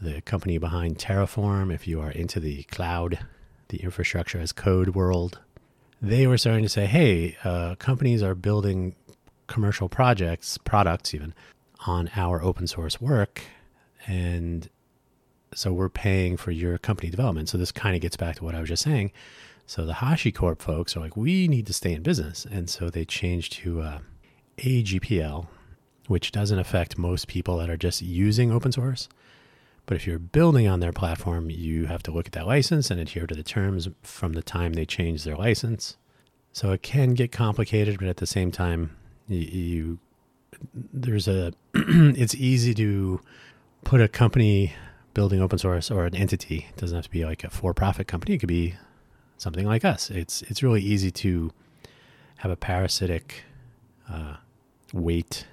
the 0.01 0.21
company 0.21 0.57
behind 0.57 0.97
Terraform, 0.97 1.73
if 1.73 1.87
you 1.87 1.99
are 2.01 2.11
into 2.11 2.39
the 2.39 2.63
cloud, 2.63 3.19
the 3.69 3.77
infrastructure 3.77 4.39
as 4.39 4.51
code 4.51 4.89
world, 4.89 5.39
they 6.01 6.27
were 6.27 6.37
starting 6.37 6.63
to 6.63 6.69
say, 6.69 6.85
hey, 6.85 7.37
uh, 7.43 7.75
companies 7.75 8.23
are 8.23 8.35
building 8.35 8.95
commercial 9.47 9.89
projects, 9.89 10.57
products 10.57 11.13
even, 11.13 11.33
on 11.85 12.09
our 12.15 12.41
open 12.41 12.67
source 12.67 13.01
work. 13.01 13.41
And 14.07 14.69
so 15.53 15.73
we're 15.73 15.89
paying 15.89 16.37
for 16.37 16.51
your 16.51 16.77
company 16.77 17.09
development. 17.09 17.49
So 17.49 17.57
this 17.57 17.71
kind 17.71 17.95
of 17.95 18.01
gets 18.01 18.15
back 18.15 18.37
to 18.37 18.43
what 18.43 18.55
I 18.55 18.59
was 18.59 18.69
just 18.69 18.83
saying. 18.83 19.11
So 19.65 19.85
the 19.85 19.93
HashiCorp 19.93 20.61
folks 20.61 20.95
are 20.95 20.99
like, 20.99 21.17
we 21.17 21.47
need 21.47 21.67
to 21.67 21.73
stay 21.73 21.93
in 21.93 22.01
business. 22.01 22.45
And 22.49 22.69
so 22.69 22.89
they 22.89 23.05
changed 23.05 23.53
to 23.53 23.81
uh, 23.81 23.99
AGPL, 24.57 25.47
which 26.07 26.31
doesn't 26.31 26.57
affect 26.57 26.97
most 26.97 27.27
people 27.27 27.57
that 27.57 27.69
are 27.69 27.77
just 27.77 28.01
using 28.01 28.51
open 28.51 28.71
source. 28.71 29.09
But 29.89 29.95
if 29.95 30.05
you're 30.05 30.19
building 30.19 30.67
on 30.67 30.81
their 30.81 30.91
platform, 30.91 31.49
you 31.49 31.87
have 31.87 32.03
to 32.03 32.11
look 32.11 32.27
at 32.27 32.33
that 32.33 32.45
license 32.45 32.91
and 32.91 33.01
adhere 33.01 33.25
to 33.25 33.33
the 33.33 33.41
terms 33.41 33.89
from 34.03 34.33
the 34.33 34.43
time 34.43 34.73
they 34.73 34.85
change 34.85 35.23
their 35.23 35.35
license. 35.35 35.97
So 36.53 36.71
it 36.73 36.83
can 36.83 37.15
get 37.15 37.31
complicated, 37.31 37.97
but 37.97 38.07
at 38.07 38.17
the 38.17 38.27
same 38.27 38.51
time, 38.51 38.95
you, 39.27 39.39
you 39.39 39.99
there's 40.93 41.27
a 41.27 41.53
it's 41.73 42.35
easy 42.35 42.75
to 42.75 43.19
put 43.83 43.99
a 43.99 44.07
company 44.07 44.73
building 45.15 45.41
open 45.41 45.57
source 45.57 45.89
or 45.89 46.05
an 46.05 46.13
entity. 46.13 46.67
It 46.69 46.79
doesn't 46.79 46.95
have 46.95 47.05
to 47.05 47.09
be 47.09 47.25
like 47.25 47.43
a 47.43 47.49
for-profit 47.49 48.07
company. 48.07 48.35
It 48.35 48.37
could 48.37 48.47
be 48.47 48.75
something 49.37 49.65
like 49.65 49.83
us. 49.83 50.11
It's 50.11 50.43
it's 50.43 50.61
really 50.61 50.83
easy 50.83 51.09
to 51.09 51.51
have 52.37 52.51
a 52.51 52.55
parasitic 52.55 53.43
uh, 54.07 54.35
weight 54.93 55.47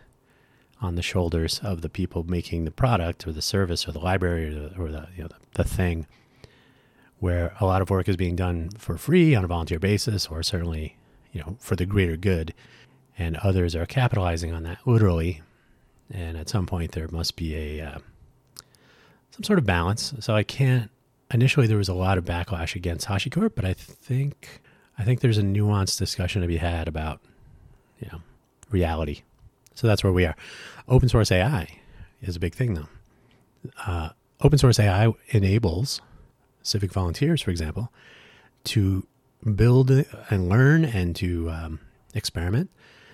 on 0.81 0.95
the 0.95 1.03
shoulders 1.03 1.61
of 1.63 1.81
the 1.81 1.89
people 1.89 2.23
making 2.25 2.65
the 2.65 2.71
product 2.71 3.27
or 3.27 3.33
the 3.33 3.43
service 3.43 3.89
or 3.89 3.93
the 3.93 3.99
library 3.99 4.49
or 4.49 4.69
the, 4.69 4.79
or 4.79 4.91
the, 4.91 5.09
you 5.17 5.23
know, 5.23 5.29
the, 5.29 5.63
the 5.63 5.65
thing 5.65 6.07
where 7.19 7.55
a 7.61 7.67
lot 7.67 7.81
of 7.81 7.89
work 7.89 8.09
is 8.09 8.17
being 8.17 8.37
done 8.37 8.69
for 8.71 8.99
free 8.99 9.35
on 9.35 9.43
a 9.43 9.47
volunteer 9.47 9.79
basis 9.79 10.27
or 10.27 10.43
certainly 10.43 10.97
you 11.33 11.41
know 11.41 11.57
for 11.61 11.77
the 11.77 11.87
greater 11.87 12.17
good. 12.17 12.55
And 13.19 13.37
others 13.37 13.75
are 13.75 13.87
capitalizing 13.87 14.53
on 14.53 14.63
that 14.65 14.79
literally. 14.87 15.41
And 16.11 16.37
at 16.37 16.49
some 16.49 16.67
point 16.67 16.93
there 16.93 17.09
must 17.09 17.37
be 17.37 17.57
a 17.57 17.87
uh, 17.87 17.99
some 19.31 19.43
sort 19.43 19.59
of 19.59 19.67
balance. 19.67 20.15
So 20.21 20.35
i 20.35 20.43
can't 20.43 20.91
initially 21.33 21.67
there 21.67 21.79
was 21.79 21.89
a 21.89 21.95
lot 21.95 22.19
of 22.19 22.25
backlash 22.25 22.77
against 22.77 23.09
hashicorp 23.09 23.53
but 23.55 23.65
i 23.65 23.73
think 23.75 24.61
i 24.99 25.05
think 25.05 25.21
there's 25.21 25.39
a 25.39 25.43
nuanced 25.43 25.99
discussion 25.99 26.41
to 26.43 26.49
be 26.49 26.59
had 26.59 26.87
about 26.87 27.21
you 28.01 28.09
know 28.13 28.21
reality 28.71 29.23
so 29.77 29.87
that's 29.87 30.03
where 30.03 30.13
we 30.13 30.25
are. 30.25 30.35
Open 30.89 31.09
source 31.09 31.31
AI 31.31 31.69
is 32.23 32.35
a 32.35 32.41
big 32.41 32.55
thing, 32.55 32.75
though. 32.75 32.89
Uh, 33.87 34.09
open 34.41 34.59
source 34.59 34.81
AI 34.81 35.13
enables 35.29 36.01
civic 36.63 36.93
volunteers, 36.93 37.43
for 37.43 37.51
example, 37.51 37.93
to 38.65 39.07
build 39.55 39.91
and 39.91 40.49
learn 40.49 40.85
and 40.85 41.15
to 41.17 41.51
um, 41.51 41.81
experiment, 42.15 42.71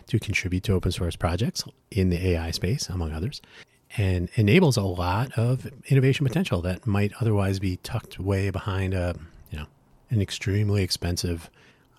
to 0.07 0.19
contribute 0.19 0.63
to 0.63 0.73
open 0.73 0.93
source 0.93 1.17
projects 1.17 1.65
in 1.91 2.11
the 2.11 2.29
AI 2.29 2.53
space, 2.53 2.89
among 2.89 3.13
others, 3.13 3.43
and 3.97 4.31
enables 4.37 4.77
a 4.77 4.83
lot 4.83 5.37
of 5.37 5.71
innovation 5.89 6.25
potential 6.25 6.63
that 6.63 6.87
might 6.87 7.13
otherwise 7.21 7.59
be 7.59 7.77
tucked 7.79 8.19
way 8.19 8.51
behind 8.51 8.95
a, 8.95 9.17
you 9.51 9.59
know, 9.59 9.67
an 10.11 10.23
extremely 10.23 10.83
expensive 10.83 11.51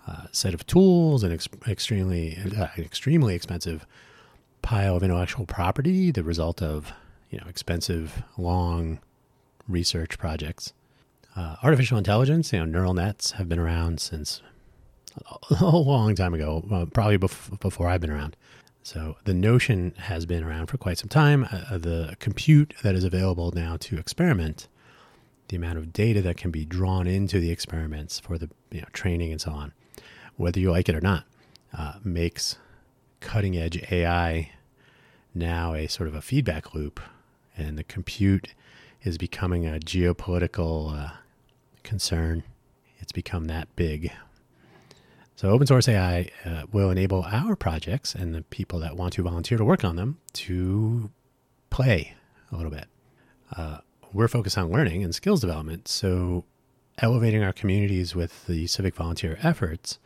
uh, 0.06 0.26
set 0.32 0.54
of 0.54 0.66
tools 0.66 1.22
and 1.22 1.32
ex- 1.32 1.48
extremely, 1.68 2.38
uh, 2.58 2.68
extremely 2.78 3.34
expensive 3.34 3.86
pile 4.64 4.96
of 4.96 5.02
intellectual 5.02 5.44
property, 5.44 6.10
the 6.10 6.24
result 6.24 6.62
of 6.62 6.92
you 7.30 7.38
know 7.38 7.46
expensive, 7.48 8.22
long 8.36 8.98
research 9.68 10.18
projects. 10.18 10.72
Uh, 11.36 11.56
artificial 11.62 11.98
intelligence, 11.98 12.52
you 12.52 12.58
know, 12.60 12.64
neural 12.64 12.94
nets 12.94 13.32
have 13.32 13.48
been 13.48 13.58
around 13.58 14.00
since 14.00 14.40
a 15.50 15.64
long 15.64 16.14
time 16.14 16.32
ago, 16.32 16.64
uh, 16.72 16.86
probably 16.86 17.18
bef- 17.18 17.60
before 17.60 17.88
I've 17.88 18.00
been 18.00 18.10
around. 18.10 18.36
So 18.82 19.16
the 19.24 19.34
notion 19.34 19.94
has 19.96 20.26
been 20.26 20.42
around 20.42 20.66
for 20.66 20.78
quite 20.78 20.98
some 20.98 21.08
time. 21.08 21.46
Uh, 21.50 21.78
the 21.78 22.16
compute 22.20 22.74
that 22.82 22.94
is 22.94 23.04
available 23.04 23.50
now 23.52 23.76
to 23.80 23.98
experiment, 23.98 24.68
the 25.48 25.56
amount 25.56 25.78
of 25.78 25.92
data 25.92 26.22
that 26.22 26.36
can 26.36 26.50
be 26.50 26.64
drawn 26.64 27.06
into 27.06 27.40
the 27.40 27.50
experiments 27.50 28.20
for 28.20 28.38
the 28.38 28.48
you 28.70 28.80
know, 28.80 28.88
training 28.92 29.32
and 29.32 29.40
so 29.40 29.52
on, 29.52 29.72
whether 30.36 30.60
you 30.60 30.70
like 30.70 30.88
it 30.88 30.94
or 30.94 31.00
not, 31.00 31.24
uh, 31.76 31.94
makes 32.02 32.56
cutting 33.24 33.56
edge 33.56 33.82
AI 33.90 34.50
now 35.34 35.74
a 35.74 35.86
sort 35.88 36.08
of 36.08 36.14
a 36.14 36.22
feedback 36.22 36.74
loop, 36.74 37.00
and 37.56 37.76
the 37.76 37.84
compute 37.84 38.54
is 39.02 39.18
becoming 39.18 39.66
a 39.66 39.78
geopolitical 39.78 40.96
uh, 40.96 41.12
concern. 41.82 42.44
It's 42.98 43.12
become 43.12 43.46
that 43.46 43.74
big 43.76 44.12
so 45.36 45.50
open 45.50 45.66
source 45.66 45.88
AI 45.88 46.30
uh, 46.44 46.62
will 46.72 46.90
enable 46.90 47.24
our 47.24 47.56
projects 47.56 48.14
and 48.14 48.34
the 48.34 48.42
people 48.42 48.78
that 48.80 48.96
want 48.96 49.14
to 49.14 49.22
volunteer 49.22 49.58
to 49.58 49.64
work 49.64 49.84
on 49.84 49.96
them 49.96 50.18
to 50.32 51.10
play 51.70 52.14
a 52.52 52.56
little 52.56 52.70
bit. 52.70 52.86
Uh, 53.56 53.78
we're 54.12 54.28
focused 54.28 54.56
on 54.56 54.70
learning 54.70 55.02
and 55.02 55.12
skills 55.12 55.40
development, 55.40 55.88
so 55.88 56.44
elevating 56.98 57.42
our 57.42 57.52
communities 57.52 58.14
with 58.14 58.46
the 58.46 58.68
civic 58.68 58.94
volunteer 58.94 59.36
efforts 59.42 59.98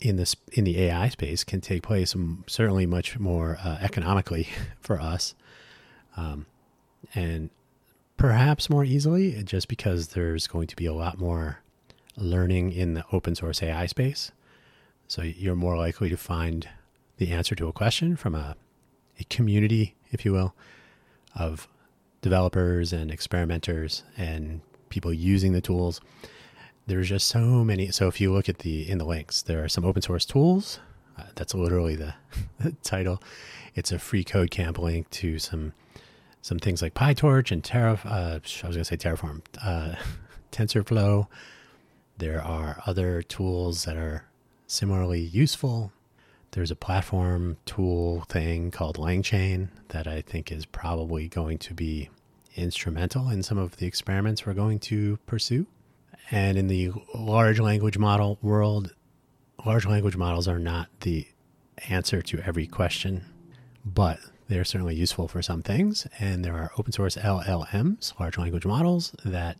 in 0.00 0.16
this 0.16 0.36
in 0.52 0.64
the 0.64 0.80
AI 0.82 1.08
space 1.08 1.44
can 1.44 1.60
take 1.60 1.82
place 1.82 2.14
certainly 2.46 2.86
much 2.86 3.18
more 3.18 3.58
uh, 3.62 3.78
economically 3.80 4.48
for 4.80 5.00
us, 5.00 5.34
um, 6.16 6.46
and 7.14 7.50
perhaps 8.16 8.70
more 8.70 8.84
easily, 8.84 9.42
just 9.42 9.68
because 9.68 10.08
there's 10.08 10.46
going 10.46 10.66
to 10.66 10.76
be 10.76 10.86
a 10.86 10.92
lot 10.92 11.18
more 11.18 11.60
learning 12.16 12.72
in 12.72 12.94
the 12.94 13.04
open 13.12 13.34
source 13.34 13.62
AI 13.62 13.86
space. 13.86 14.30
So 15.08 15.22
you're 15.22 15.56
more 15.56 15.76
likely 15.76 16.08
to 16.08 16.16
find 16.16 16.68
the 17.18 17.32
answer 17.32 17.54
to 17.54 17.68
a 17.68 17.72
question 17.72 18.16
from 18.16 18.34
a, 18.34 18.56
a 19.18 19.24
community, 19.24 19.94
if 20.10 20.24
you 20.24 20.32
will, 20.32 20.54
of 21.34 21.68
developers 22.22 22.92
and 22.92 23.10
experimenters 23.10 24.02
and 24.16 24.60
people 24.88 25.12
using 25.12 25.52
the 25.52 25.60
tools. 25.60 26.00
There's 26.86 27.08
just 27.08 27.28
so 27.28 27.64
many. 27.64 27.90
So 27.90 28.08
if 28.08 28.20
you 28.20 28.32
look 28.32 28.48
at 28.48 28.58
the 28.58 28.88
in 28.88 28.98
the 28.98 29.04
links, 29.04 29.42
there 29.42 29.64
are 29.64 29.68
some 29.68 29.84
open 29.84 30.02
source 30.02 30.24
tools. 30.24 30.80
Uh, 31.18 31.24
that's 31.34 31.54
literally 31.54 31.96
the, 31.96 32.14
title. 32.82 33.22
It's 33.74 33.92
a 33.92 33.98
free 33.98 34.24
code 34.24 34.50
camp 34.50 34.78
link 34.78 35.08
to 35.10 35.38
some 35.38 35.72
some 36.42 36.58
things 36.58 36.82
like 36.82 36.92
PyTorch 36.92 37.50
and 37.50 37.64
Terra. 37.64 37.98
Uh, 38.04 38.38
I 38.38 38.40
was 38.42 38.60
going 38.60 38.72
to 38.74 38.84
say 38.84 38.96
Terraform, 38.98 39.40
uh, 39.62 39.94
TensorFlow. 40.52 41.26
There 42.18 42.42
are 42.42 42.82
other 42.86 43.22
tools 43.22 43.84
that 43.84 43.96
are 43.96 44.26
similarly 44.66 45.20
useful. 45.20 45.90
There's 46.50 46.70
a 46.70 46.76
platform 46.76 47.56
tool 47.64 48.24
thing 48.28 48.70
called 48.70 48.98
LangChain 48.98 49.68
that 49.88 50.06
I 50.06 50.20
think 50.20 50.52
is 50.52 50.66
probably 50.66 51.28
going 51.28 51.58
to 51.58 51.74
be 51.74 52.10
instrumental 52.56 53.28
in 53.30 53.42
some 53.42 53.58
of 53.58 53.78
the 53.78 53.86
experiments 53.86 54.46
we're 54.46 54.54
going 54.54 54.78
to 54.80 55.16
pursue. 55.26 55.66
And 56.30 56.56
in 56.56 56.68
the 56.68 56.92
large 57.14 57.60
language 57.60 57.98
model 57.98 58.38
world, 58.42 58.94
large 59.64 59.86
language 59.86 60.16
models 60.16 60.48
are 60.48 60.58
not 60.58 60.88
the 61.00 61.26
answer 61.88 62.22
to 62.22 62.40
every 62.40 62.66
question, 62.66 63.24
but 63.84 64.18
they're 64.48 64.64
certainly 64.64 64.94
useful 64.94 65.28
for 65.28 65.42
some 65.42 65.62
things. 65.62 66.06
And 66.18 66.44
there 66.44 66.54
are 66.54 66.70
open 66.78 66.92
source 66.92 67.16
LLMs, 67.16 68.18
large 68.18 68.38
language 68.38 68.66
models, 68.66 69.14
that 69.24 69.58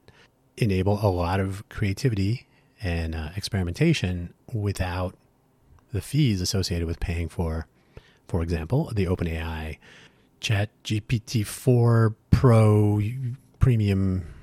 enable 0.56 1.04
a 1.04 1.11
lot 1.11 1.40
of 1.40 1.68
creativity 1.68 2.47
and 2.83 3.14
uh, 3.14 3.30
experimentation 3.37 4.33
without 4.52 5.14
the 5.92 6.00
fees 6.00 6.40
associated 6.40 6.87
with 6.87 7.00
paying 7.00 7.28
for, 7.28 7.66
for 8.28 8.42
example, 8.42 8.90
the 8.94 9.06
OpenAI 9.06 9.78
Chat 10.40 10.68
GPT 10.85 11.47
4 11.47 12.14
Pro 12.30 13.00
premium, 13.59 14.34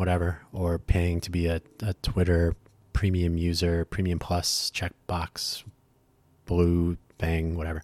whatever, 0.00 0.40
or 0.50 0.78
paying 0.78 1.20
to 1.20 1.30
be 1.30 1.46
a, 1.46 1.60
a 1.82 1.92
Twitter 2.02 2.56
premium 2.94 3.36
user, 3.36 3.84
premium 3.84 4.18
plus 4.18 4.72
checkbox, 4.74 5.62
blue 6.46 6.96
thing, 7.18 7.54
whatever, 7.54 7.82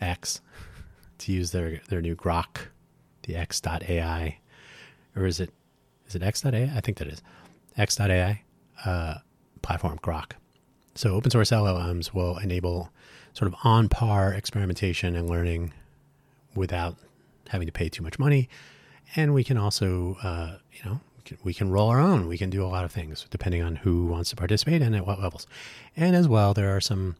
X, 0.00 0.40
to 1.18 1.30
use 1.30 1.50
their, 1.50 1.82
their 1.90 2.00
new 2.00 2.16
Grok, 2.16 2.68
the 3.24 3.36
X.AI, 3.36 4.38
or 5.14 5.26
is 5.26 5.40
it, 5.40 5.50
is 6.08 6.14
it 6.14 6.22
X.AI? 6.22 6.72
I 6.74 6.80
think 6.80 6.96
that 6.96 7.06
is 7.06 7.20
X.AI 7.76 8.42
uh, 8.86 9.14
platform, 9.60 9.98
Grok. 9.98 10.32
So 10.94 11.10
open 11.10 11.30
source 11.30 11.50
LLMs 11.50 12.14
will 12.14 12.38
enable 12.38 12.90
sort 13.34 13.46
of 13.46 13.54
on 13.62 13.90
par 13.90 14.32
experimentation 14.32 15.14
and 15.14 15.28
learning 15.28 15.74
without 16.54 16.96
having 17.50 17.66
to 17.66 17.72
pay 17.72 17.90
too 17.90 18.02
much 18.02 18.18
money. 18.18 18.48
And 19.16 19.34
we 19.34 19.44
can 19.44 19.58
also, 19.58 20.16
uh, 20.22 20.56
you 20.72 20.88
know, 20.88 21.00
can, 21.36 21.44
we 21.44 21.54
can, 21.54 21.70
roll 21.70 21.88
our 21.88 22.00
own. 22.00 22.28
We 22.28 22.38
can 22.38 22.50
do 22.50 22.64
a 22.64 22.68
lot 22.68 22.84
of 22.84 22.92
things 22.92 23.26
depending 23.30 23.62
on 23.62 23.76
who 23.76 24.06
wants 24.06 24.30
to 24.30 24.36
participate 24.36 24.82
and 24.82 24.94
at 24.94 25.06
what 25.06 25.20
levels. 25.20 25.46
And 25.96 26.14
as 26.14 26.28
well, 26.28 26.54
there 26.54 26.74
are 26.76 26.80
some, 26.80 27.16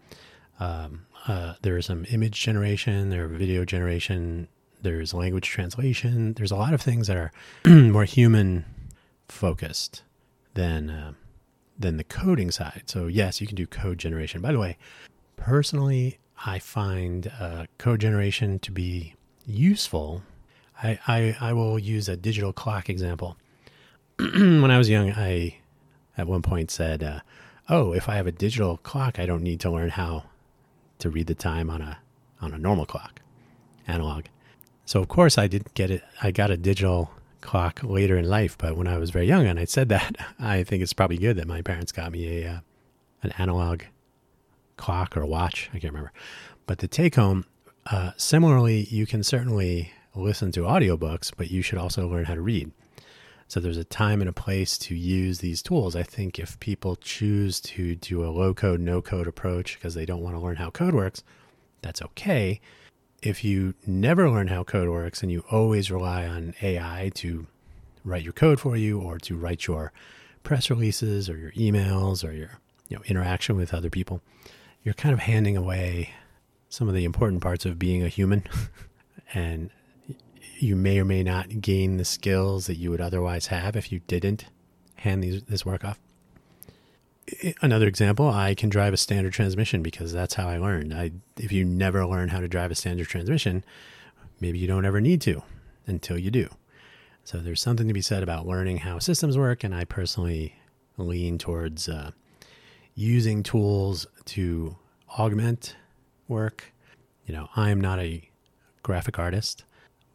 um, 0.59 1.07
uh, 1.27 1.55
there 1.63 1.77
is 1.77 1.87
some 1.87 2.05
image 2.11 2.41
generation, 2.41 3.11
there 3.11 3.25
are 3.25 3.29
video 3.29 3.65
generation, 3.65 4.49
there's 4.83 5.15
language 5.15 5.49
translation. 5.49 6.35
There's 6.35 6.51
a 6.51 6.57
lot 6.57 6.75
of 6.75 6.81
things 6.81 7.07
that 7.07 7.17
are 7.17 7.33
more 7.67 8.05
human 8.05 8.65
focused 9.29 10.03
than 10.55 10.91
uh, 10.91 11.13
than 11.79 11.97
the 11.97 12.05
coding 12.05 12.51
side. 12.51 12.83
So, 12.87 13.07
yes, 13.07 13.41
you 13.41 13.47
can 13.47 13.57
do 13.57 13.67
code 13.67 13.99
generation. 13.99 14.43
By 14.43 14.53
the 14.53 14.59
way, 14.59 14.77
personally, 15.37 16.19
I 16.45 16.59
find 16.59 17.33
uh, 17.41 17.67
code 17.79 18.01
generation 18.01 18.59
to 18.61 18.71
be 18.71 19.15
useful. 19.47 20.23
I, 20.83 20.99
I, 21.07 21.37
I 21.41 21.53
will 21.55 21.79
use 21.79 22.09
a 22.09 22.17
digital 22.17 22.53
clock 22.53 22.91
example. 22.91 23.37
when 24.35 24.71
I 24.71 24.77
was 24.77 24.91
young, 24.91 25.13
I 25.13 25.57
at 26.19 26.27
one 26.27 26.43
point 26.43 26.71
said, 26.71 27.03
uh, 27.03 27.21
"Oh, 27.69 27.93
if 27.93 28.09
I 28.09 28.17
have 28.17 28.27
a 28.27 28.33
digital 28.33 28.77
clock, 28.79 29.19
I 29.19 29.25
don't 29.25 29.43
need 29.43 29.61
to 29.61 29.71
learn 29.71 29.91
how 29.91 30.25
to 30.99 31.09
read 31.09 31.27
the 31.27 31.35
time 31.35 31.71
on 31.71 31.81
a 31.81 31.99
on 32.41 32.53
a 32.53 32.59
normal 32.59 32.85
clock, 32.85 33.21
analog." 33.87 34.27
So 34.85 35.01
of 35.01 35.09
course, 35.09 35.39
I 35.39 35.47
didn't 35.47 35.73
get 35.75 35.91
it. 35.91 36.03
I 36.23 36.33
got 36.33 36.51
a 36.51 36.59
digital 36.59 37.11
clock 37.41 37.83
later 37.83 38.19
in 38.19 38.29
life, 38.29 38.59
but 38.59 38.77
when 38.77 38.87
I 38.87 38.99
was 38.99 39.09
very 39.11 39.27
young 39.27 39.47
and 39.47 39.59
I 39.59 39.65
said 39.65 39.89
that, 39.89 40.17
I 40.39 40.65
think 40.65 40.83
it's 40.83 40.93
probably 40.93 41.17
good 41.17 41.37
that 41.37 41.49
my 41.49 41.63
parents 41.63 41.93
got 41.93 42.13
me 42.13 42.43
a 42.43 42.51
uh, 42.51 42.61
an 43.23 43.33
analog 43.39 43.83
clock 44.77 45.17
or 45.17 45.25
watch. 45.25 45.71
I 45.73 45.79
can't 45.79 45.95
remember. 45.95 46.13
But 46.67 46.79
the 46.79 46.89
take 46.89 47.15
home, 47.15 47.47
uh, 47.87 48.13
similarly, 48.17 48.85
you 48.91 49.07
can 49.07 49.23
certainly 49.23 49.93
listen 50.15 50.53
to 50.53 50.61
audiobooks, 50.61 51.33
but 51.37 51.51
you 51.51 51.63
should 51.63 51.79
also 51.79 52.07
learn 52.07 52.27
how 52.27 52.35
to 52.35 52.41
read. 52.41 52.71
So 53.51 53.61
there's 53.61 53.77
a 53.77 53.85
time 53.85 54.21
and 54.21 54.31
a 54.31 54.33
place 54.33 54.79
to 54.79 54.95
use 54.95 55.41
these 55.41 55.61
tools. 55.61 55.97
I 55.97 56.05
think 56.05 56.39
if 56.39 56.59
people 56.61 56.97
choose 56.97 57.61
to 57.61 57.97
do 57.97 58.25
a 58.25 58.31
low 58.31 58.55
code, 58.55 58.81
no 58.81 59.03
code 59.03 59.27
approach 59.27 59.75
because 59.75 59.95
they 59.95 60.07
don't 60.07 60.23
want 60.23 60.37
to 60.37 60.41
learn 60.41 60.57
how 60.57 60.71
code 60.71 60.95
works, 60.95 61.23
that's 61.83 62.01
okay 62.01 62.61
if 63.23 63.45
you 63.45 63.75
never 63.87 64.31
learn 64.31 64.49
how 64.49 64.65
code 64.65 64.89
works 64.89 65.23
and 65.23 65.31
you 65.31 65.45
always 65.51 65.91
rely 65.91 66.27
on 66.27 66.55
AI 66.63 67.11
to 67.15 67.47
write 68.05 68.23
your 68.23 68.33
code 68.33 68.59
for 68.59 68.77
you 68.77 69.01
or 69.01 69.19
to 69.19 69.37
write 69.37 69.67
your 69.67 69.93
press 70.43 70.71
releases 70.71 71.29
or 71.29 71.37
your 71.37 71.53
emails 71.53 72.27
or 72.27 72.33
your 72.33 72.59
you 72.89 72.97
know 72.97 73.03
interaction 73.07 73.57
with 73.57 73.75
other 73.75 73.91
people, 73.91 74.21
you're 74.83 74.95
kind 74.95 75.13
of 75.13 75.21
handing 75.21 75.57
away 75.57 76.15
some 76.69 76.89
of 76.89 76.95
the 76.95 77.05
important 77.05 77.43
parts 77.43 77.67
of 77.67 77.79
being 77.79 78.03
a 78.03 78.09
human 78.09 78.45
and 79.35 79.71
you 80.63 80.77
may 80.77 80.99
or 80.99 81.05
may 81.05 81.23
not 81.23 81.61
gain 81.61 81.97
the 81.97 82.05
skills 82.05 82.67
that 82.67 82.77
you 82.77 82.91
would 82.91 83.01
otherwise 83.01 83.47
have 83.47 83.77
if 83.77 83.91
you 83.91 84.01
didn't 84.07 84.47
hand 84.97 85.23
these, 85.23 85.43
this 85.45 85.65
work 85.65 85.85
off 85.85 85.99
another 87.63 87.87
example, 87.87 88.29
I 88.29 88.55
can 88.55 88.69
drive 88.69 88.93
a 88.93 88.97
standard 88.97 89.33
transmission 89.33 89.83
because 89.83 90.13
that's 90.13 90.35
how 90.35 90.49
I 90.49 90.59
learned. 90.59 90.95
I, 90.95 91.13
if 91.37 91.53
you 91.53 91.65
never 91.65 92.07
learn 92.07 92.29
how 92.29 92.41
to 92.41 92.49
drive 92.49 92.71
a 92.71 92.75
standard 92.75 93.09
transmission, 93.09 93.65
maybe 94.41 94.59
you 94.59 94.67
don't 94.67 94.85
ever 94.85 95.01
need 95.01 95.21
to 95.23 95.43
until 95.87 96.19
you 96.19 96.31
do. 96.31 96.49
So 97.25 97.39
there's 97.39 97.61
something 97.61 97.87
to 97.89 97.95
be 97.95 98.01
said 98.01 98.23
about 98.23 98.47
learning 98.47 98.79
how 98.79 98.99
systems 98.99 99.37
work, 99.37 99.63
and 99.63 99.75
I 99.75 99.85
personally 99.85 100.57
lean 100.97 101.39
towards 101.39 101.89
uh, 101.89 102.11
using 102.95 103.43
tools 103.43 104.07
to 104.27 104.77
augment 105.19 105.77
work. 106.29 106.73
You 107.27 107.35
know, 107.35 107.49
I'm 107.57 107.81
not 107.81 107.99
a 107.99 108.29
graphic 108.83 109.19
artist 109.19 109.65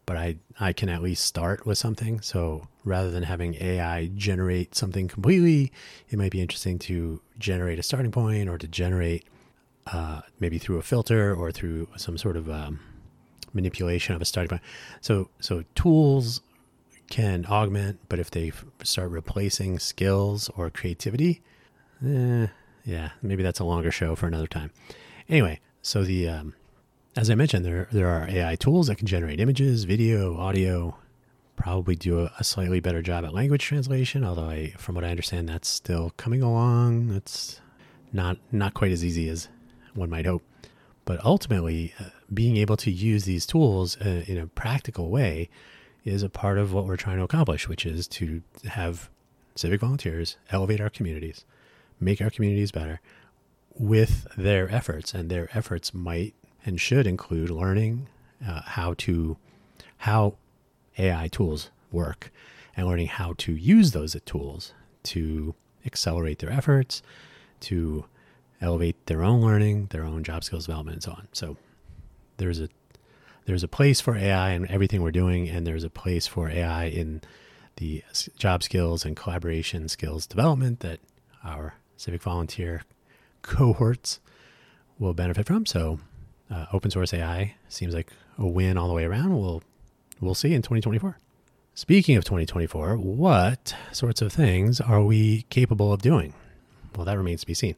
but 0.06 0.16
I, 0.16 0.36
I 0.58 0.72
can 0.72 0.88
at 0.88 1.02
least 1.02 1.24
start 1.24 1.66
with 1.66 1.76
something. 1.76 2.20
So 2.20 2.68
rather 2.84 3.10
than 3.10 3.24
having 3.24 3.56
AI 3.60 4.06
generate 4.14 4.74
something 4.74 5.08
completely, 5.08 5.72
it 6.08 6.18
might 6.18 6.30
be 6.30 6.40
interesting 6.40 6.78
to 6.80 7.20
generate 7.38 7.78
a 7.78 7.82
starting 7.82 8.12
point 8.12 8.48
or 8.48 8.56
to 8.56 8.68
generate 8.68 9.24
uh, 9.88 10.22
maybe 10.40 10.58
through 10.58 10.78
a 10.78 10.82
filter 10.82 11.34
or 11.34 11.50
through 11.52 11.88
some 11.96 12.16
sort 12.16 12.36
of 12.36 12.48
um, 12.48 12.80
manipulation 13.52 14.14
of 14.14 14.22
a 14.22 14.24
starting 14.24 14.48
point. 14.48 14.62
So, 15.00 15.28
so 15.40 15.64
tools 15.74 16.40
can 17.10 17.44
augment, 17.46 18.00
but 18.08 18.18
if 18.18 18.30
they 18.30 18.52
start 18.82 19.10
replacing 19.10 19.78
skills 19.78 20.50
or 20.56 20.70
creativity, 20.70 21.42
eh, 22.04 22.46
yeah, 22.84 23.10
maybe 23.22 23.42
that's 23.42 23.60
a 23.60 23.64
longer 23.64 23.90
show 23.90 24.14
for 24.14 24.26
another 24.26 24.46
time. 24.46 24.70
Anyway, 25.28 25.60
so 25.82 26.04
the 26.04 26.28
um, 26.28 26.54
as 27.16 27.30
I 27.30 27.34
mentioned, 27.34 27.64
there 27.64 27.88
there 27.90 28.08
are 28.08 28.28
AI 28.28 28.56
tools 28.56 28.88
that 28.88 28.96
can 28.96 29.06
generate 29.06 29.40
images, 29.40 29.84
video, 29.84 30.36
audio, 30.36 30.96
probably 31.56 31.96
do 31.96 32.20
a, 32.20 32.32
a, 32.38 32.44
slightly 32.44 32.80
better 32.80 33.00
job 33.00 33.24
at 33.24 33.32
language 33.32 33.64
translation. 33.64 34.22
Although 34.22 34.50
I, 34.50 34.74
from 34.76 34.94
what 34.94 35.04
I 35.04 35.08
understand, 35.08 35.48
that's 35.48 35.68
still 35.68 36.12
coming 36.18 36.42
along. 36.42 37.12
It's 37.12 37.60
not 38.12 38.38
not 38.52 38.74
quite 38.74 38.92
as 38.92 39.04
easy 39.04 39.28
as 39.28 39.48
one 39.94 40.10
might 40.10 40.26
hope. 40.26 40.42
But 41.06 41.24
ultimately, 41.24 41.94
uh, 41.98 42.10
being 42.32 42.56
able 42.56 42.76
to 42.78 42.90
use 42.90 43.24
these 43.24 43.46
tools 43.46 43.96
uh, 43.98 44.24
in 44.26 44.38
a 44.38 44.46
practical 44.46 45.08
way 45.10 45.48
is 46.04 46.22
a 46.22 46.28
part 46.28 46.58
of 46.58 46.72
what 46.72 46.84
we're 46.84 46.96
trying 46.96 47.16
to 47.16 47.24
accomplish, 47.24 47.68
which 47.68 47.86
is 47.86 48.06
to 48.08 48.42
have 48.64 49.08
civic 49.54 49.80
volunteers 49.80 50.36
elevate 50.50 50.80
our 50.80 50.90
communities, 50.90 51.44
make 51.98 52.20
our 52.20 52.30
communities 52.30 52.72
better 52.72 53.00
with 53.78 54.26
their 54.36 54.68
efforts. 54.70 55.14
And 55.14 55.30
their 55.30 55.48
efforts 55.56 55.94
might 55.94 56.34
and 56.66 56.80
should 56.80 57.06
include 57.06 57.48
learning 57.48 58.08
uh, 58.46 58.60
how 58.62 58.94
to 58.98 59.36
how 59.98 60.34
AI 60.98 61.28
tools 61.28 61.70
work 61.90 62.30
and 62.76 62.86
learning 62.86 63.06
how 63.06 63.34
to 63.38 63.52
use 63.52 63.92
those 63.92 64.16
tools 64.26 64.74
to 65.02 65.54
accelerate 65.86 66.40
their 66.40 66.50
efforts, 66.50 67.00
to 67.60 68.04
elevate 68.60 69.06
their 69.06 69.22
own 69.22 69.40
learning, 69.40 69.86
their 69.90 70.04
own 70.04 70.22
job 70.24 70.44
skills 70.44 70.66
development, 70.66 70.96
and 70.96 71.02
so 71.02 71.12
on. 71.12 71.28
So 71.32 71.56
there's 72.36 72.60
a 72.60 72.68
there's 73.46 73.62
a 73.62 73.68
place 73.68 74.00
for 74.00 74.16
AI 74.16 74.50
in 74.50 74.68
everything 74.68 75.02
we're 75.02 75.12
doing, 75.12 75.48
and 75.48 75.66
there's 75.66 75.84
a 75.84 75.90
place 75.90 76.26
for 76.26 76.50
AI 76.50 76.86
in 76.86 77.22
the 77.76 78.02
job 78.36 78.62
skills 78.62 79.04
and 79.04 79.14
collaboration 79.14 79.88
skills 79.88 80.26
development 80.26 80.80
that 80.80 80.98
our 81.44 81.74
civic 81.96 82.22
volunteer 82.22 82.82
cohorts 83.42 84.18
will 84.98 85.14
benefit 85.14 85.46
from. 85.46 85.64
So, 85.64 86.00
uh, 86.50 86.66
open 86.72 86.90
source 86.90 87.12
AI 87.12 87.54
seems 87.68 87.94
like 87.94 88.10
a 88.38 88.46
win 88.46 88.78
all 88.78 88.88
the 88.88 88.94
way 88.94 89.04
around. 89.04 89.38
We'll 89.38 89.62
we'll 90.20 90.34
see 90.34 90.54
in 90.54 90.62
2024. 90.62 91.18
Speaking 91.74 92.16
of 92.16 92.24
2024, 92.24 92.96
what 92.96 93.74
sorts 93.92 94.22
of 94.22 94.32
things 94.32 94.80
are 94.80 95.02
we 95.02 95.42
capable 95.50 95.92
of 95.92 96.00
doing? 96.00 96.32
Well, 96.96 97.04
that 97.04 97.18
remains 97.18 97.42
to 97.42 97.46
be 97.46 97.54
seen. 97.54 97.76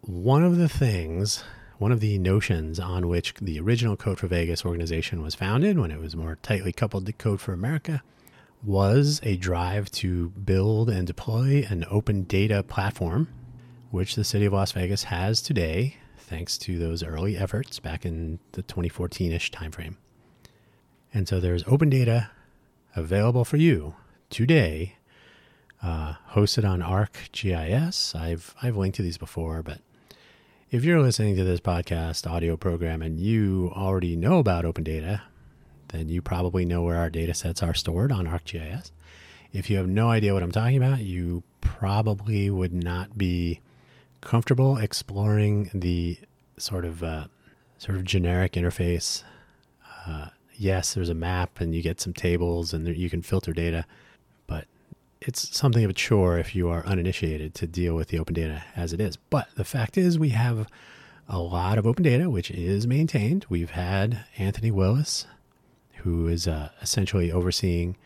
One 0.00 0.42
of 0.42 0.56
the 0.56 0.70
things, 0.70 1.44
one 1.76 1.92
of 1.92 2.00
the 2.00 2.18
notions 2.18 2.80
on 2.80 3.08
which 3.08 3.34
the 3.34 3.60
original 3.60 3.96
Code 3.96 4.18
for 4.18 4.26
Vegas 4.26 4.64
organization 4.64 5.22
was 5.22 5.34
founded, 5.34 5.78
when 5.78 5.90
it 5.90 6.00
was 6.00 6.16
more 6.16 6.38
tightly 6.42 6.72
coupled 6.72 7.04
to 7.06 7.12
Code 7.12 7.42
for 7.42 7.52
America, 7.52 8.02
was 8.62 9.20
a 9.22 9.36
drive 9.36 9.90
to 9.90 10.30
build 10.30 10.88
and 10.88 11.06
deploy 11.06 11.66
an 11.68 11.84
open 11.90 12.22
data 12.22 12.62
platform, 12.62 13.28
which 13.90 14.14
the 14.14 14.24
city 14.24 14.46
of 14.46 14.54
Las 14.54 14.72
Vegas 14.72 15.04
has 15.04 15.42
today, 15.42 15.96
thanks 16.30 16.56
to 16.56 16.78
those 16.78 17.02
early 17.02 17.36
efforts 17.36 17.80
back 17.80 18.06
in 18.06 18.38
the 18.52 18.62
2014 18.62 19.32
ish 19.32 19.50
timeframe. 19.50 19.96
And 21.12 21.26
so 21.26 21.40
there's 21.40 21.64
open 21.66 21.90
data 21.90 22.30
available 22.94 23.44
for 23.44 23.56
you 23.56 23.96
today, 24.30 24.94
uh, 25.82 26.14
hosted 26.30 26.68
on 26.68 26.82
ArcGIS. 26.82 28.14
I've 28.14 28.54
I've 28.62 28.76
linked 28.76 28.96
to 28.96 29.02
these 29.02 29.18
before, 29.18 29.62
but 29.64 29.80
if 30.70 30.84
you're 30.84 31.02
listening 31.02 31.34
to 31.34 31.42
this 31.42 31.60
podcast 31.60 32.30
audio 32.30 32.56
program 32.56 33.02
and 33.02 33.18
you 33.18 33.72
already 33.74 34.14
know 34.14 34.38
about 34.38 34.64
open 34.64 34.84
data, 34.84 35.22
then 35.88 36.08
you 36.08 36.22
probably 36.22 36.64
know 36.64 36.82
where 36.82 36.98
our 36.98 37.10
data 37.10 37.34
sets 37.34 37.60
are 37.60 37.74
stored 37.74 38.12
on 38.12 38.28
ArcGIS. 38.28 38.92
If 39.52 39.68
you 39.68 39.78
have 39.78 39.88
no 39.88 40.10
idea 40.10 40.32
what 40.32 40.44
I'm 40.44 40.52
talking 40.52 40.76
about, 40.76 41.00
you 41.00 41.42
probably 41.60 42.48
would 42.50 42.72
not 42.72 43.18
be 43.18 43.60
comfortable 44.20 44.76
exploring 44.76 45.70
the 45.74 46.18
sort 46.56 46.84
of 46.84 47.02
uh, 47.02 47.26
sort 47.78 47.96
of 47.96 48.04
generic 48.04 48.52
interface 48.52 49.22
uh, 50.06 50.28
yes, 50.56 50.94
there's 50.94 51.08
a 51.08 51.14
map 51.14 51.60
and 51.60 51.74
you 51.74 51.82
get 51.82 52.00
some 52.00 52.12
tables 52.12 52.72
and 52.72 52.86
you 52.96 53.10
can 53.10 53.22
filter 53.22 53.52
data, 53.52 53.84
but 54.46 54.66
it's 55.20 55.56
something 55.56 55.84
of 55.84 55.90
a 55.90 55.94
chore 55.94 56.38
if 56.38 56.54
you 56.54 56.68
are 56.68 56.84
uninitiated 56.86 57.54
to 57.54 57.66
deal 57.66 57.94
with 57.94 58.08
the 58.08 58.18
open 58.18 58.34
data 58.34 58.62
as 58.76 58.92
it 58.92 59.00
is. 59.00 59.16
But 59.16 59.48
the 59.56 59.64
fact 59.64 59.96
is, 59.96 60.18
we 60.18 60.30
have 60.30 60.66
a 61.28 61.38
lot 61.38 61.78
of 61.78 61.86
open 61.86 62.02
data 62.02 62.28
which 62.28 62.50
is 62.50 62.86
maintained. 62.86 63.46
We've 63.48 63.70
had 63.70 64.24
Anthony 64.36 64.70
Willis, 64.70 65.26
who 65.96 66.26
is 66.28 66.48
uh, 66.48 66.70
essentially 66.82 67.30
overseeing 67.30 67.96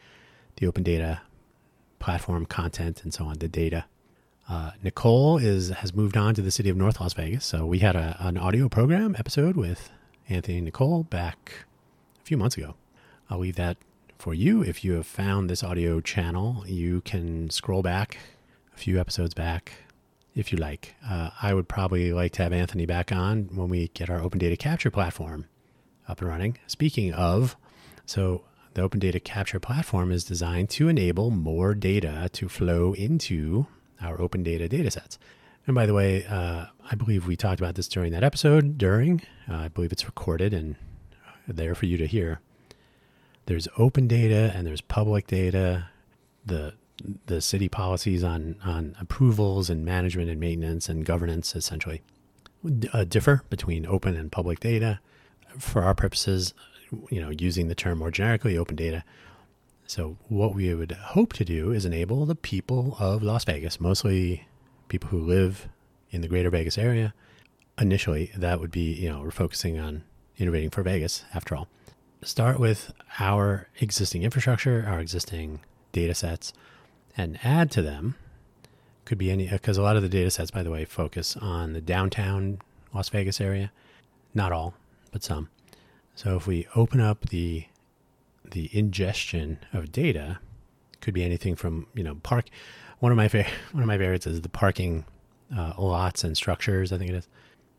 the 0.56 0.66
open 0.66 0.82
data 0.82 1.22
platform 1.98 2.46
content 2.46 3.02
and 3.02 3.14
so 3.14 3.24
on, 3.24 3.38
the 3.38 3.48
data. 3.48 3.86
Uh, 4.48 4.72
Nicole 4.82 5.38
is 5.38 5.70
has 5.70 5.94
moved 5.94 6.16
on 6.16 6.34
to 6.34 6.42
the 6.42 6.50
city 6.50 6.68
of 6.68 6.76
North 6.76 7.00
Las 7.00 7.14
Vegas. 7.14 7.44
So 7.44 7.66
we 7.66 7.78
had 7.78 7.96
a, 7.96 8.16
an 8.20 8.36
audio 8.36 8.68
program 8.68 9.16
episode 9.18 9.56
with 9.56 9.90
Anthony 10.28 10.58
and 10.58 10.66
Nicole 10.66 11.04
back 11.04 11.66
a 12.22 12.24
few 12.24 12.36
months 12.36 12.56
ago. 12.56 12.74
I'll 13.30 13.38
leave 13.38 13.56
that 13.56 13.78
for 14.18 14.34
you. 14.34 14.62
If 14.62 14.84
you 14.84 14.92
have 14.92 15.06
found 15.06 15.48
this 15.48 15.64
audio 15.64 16.00
channel, 16.00 16.64
you 16.66 17.00
can 17.02 17.50
scroll 17.50 17.82
back 17.82 18.18
a 18.74 18.78
few 18.78 19.00
episodes 19.00 19.34
back 19.34 19.72
if 20.34 20.52
you 20.52 20.58
like. 20.58 20.94
Uh, 21.08 21.30
I 21.40 21.54
would 21.54 21.68
probably 21.68 22.12
like 22.12 22.32
to 22.32 22.42
have 22.42 22.52
Anthony 22.52 22.86
back 22.86 23.12
on 23.12 23.48
when 23.54 23.68
we 23.68 23.88
get 23.88 24.10
our 24.10 24.20
open 24.20 24.38
data 24.38 24.56
capture 24.56 24.90
platform 24.90 25.46
up 26.08 26.20
and 26.20 26.28
running. 26.28 26.58
Speaking 26.66 27.12
of, 27.14 27.56
so 28.04 28.42
the 28.74 28.82
open 28.82 28.98
data 29.00 29.20
capture 29.20 29.60
platform 29.60 30.10
is 30.10 30.24
designed 30.24 30.68
to 30.70 30.88
enable 30.88 31.30
more 31.30 31.74
data 31.74 32.28
to 32.32 32.48
flow 32.48 32.92
into 32.92 33.66
our 34.02 34.20
open 34.20 34.42
data 34.42 34.68
datasets. 34.68 35.18
And 35.66 35.74
by 35.74 35.86
the 35.86 35.94
way, 35.94 36.26
uh, 36.26 36.66
I 36.90 36.94
believe 36.94 37.26
we 37.26 37.36
talked 37.36 37.60
about 37.60 37.74
this 37.74 37.88
during 37.88 38.12
that 38.12 38.22
episode. 38.22 38.76
During, 38.76 39.22
uh, 39.50 39.56
I 39.56 39.68
believe 39.68 39.92
it's 39.92 40.04
recorded 40.04 40.52
and 40.52 40.76
there 41.48 41.74
for 41.74 41.86
you 41.86 41.96
to 41.96 42.06
hear. 42.06 42.40
There's 43.46 43.68
open 43.78 44.08
data 44.08 44.52
and 44.54 44.66
there's 44.66 44.80
public 44.80 45.26
data. 45.26 45.88
The 46.44 46.74
the 47.26 47.40
city 47.40 47.68
policies 47.68 48.22
on 48.22 48.56
on 48.64 48.96
approvals 49.00 49.68
and 49.68 49.84
management 49.84 50.30
and 50.30 50.38
maintenance 50.38 50.88
and 50.88 51.04
governance 51.04 51.56
essentially 51.56 52.02
uh, 52.92 53.04
differ 53.04 53.42
between 53.50 53.86
open 53.86 54.16
and 54.16 54.30
public 54.30 54.60
data. 54.60 55.00
For 55.58 55.82
our 55.82 55.94
purposes, 55.94 56.54
you 57.10 57.20
know, 57.20 57.30
using 57.30 57.68
the 57.68 57.74
term 57.74 57.98
more 57.98 58.10
generically, 58.10 58.56
open 58.56 58.76
data. 58.76 59.04
So 59.86 60.16
what 60.28 60.54
we 60.54 60.74
would 60.74 60.92
hope 60.92 61.32
to 61.34 61.44
do 61.44 61.72
is 61.72 61.84
enable 61.84 62.24
the 62.26 62.34
people 62.34 62.96
of 62.98 63.22
Las 63.22 63.44
Vegas, 63.44 63.80
mostly 63.80 64.46
people 64.88 65.10
who 65.10 65.20
live 65.20 65.68
in 66.10 66.20
the 66.20 66.28
greater 66.28 66.50
Vegas 66.50 66.78
area. 66.78 67.12
Initially, 67.78 68.30
that 68.36 68.60
would 68.60 68.70
be, 68.70 68.92
you 68.92 69.10
know, 69.10 69.20
we're 69.20 69.30
focusing 69.30 69.78
on 69.78 70.04
innovating 70.38 70.70
for 70.70 70.82
Vegas, 70.82 71.24
after 71.34 71.54
all. 71.54 71.68
Start 72.22 72.58
with 72.58 72.92
our 73.18 73.68
existing 73.80 74.22
infrastructure, 74.22 74.84
our 74.88 75.00
existing 75.00 75.60
data 75.92 76.14
sets, 76.14 76.52
and 77.16 77.38
add 77.44 77.70
to 77.72 77.82
them. 77.82 78.14
Could 79.04 79.18
be 79.18 79.30
any, 79.30 79.48
because 79.48 79.76
a 79.76 79.82
lot 79.82 79.96
of 79.96 80.02
the 80.02 80.08
data 80.08 80.30
sets, 80.30 80.50
by 80.50 80.62
the 80.62 80.70
way, 80.70 80.86
focus 80.86 81.36
on 81.36 81.74
the 81.74 81.80
downtown 81.80 82.58
Las 82.94 83.10
Vegas 83.10 83.40
area. 83.40 83.70
Not 84.32 84.50
all, 84.50 84.74
but 85.12 85.22
some. 85.22 85.50
So 86.14 86.36
if 86.36 86.46
we 86.46 86.66
open 86.74 87.00
up 87.00 87.28
the 87.28 87.66
the 88.50 88.70
ingestion 88.76 89.58
of 89.72 89.92
data, 89.92 90.38
could 91.00 91.14
be 91.14 91.24
anything 91.24 91.54
from 91.54 91.86
you 91.94 92.02
know 92.02 92.16
park. 92.16 92.46
One 92.98 93.12
of 93.12 93.16
my 93.16 93.28
fa- 93.28 93.46
one 93.72 93.82
of 93.82 93.86
my 93.86 93.98
favorites 93.98 94.26
is 94.26 94.40
the 94.40 94.48
parking 94.48 95.04
uh, 95.56 95.74
lots 95.78 96.24
and 96.24 96.36
structures. 96.36 96.92
I 96.92 96.98
think 96.98 97.10
it 97.10 97.16
is 97.16 97.28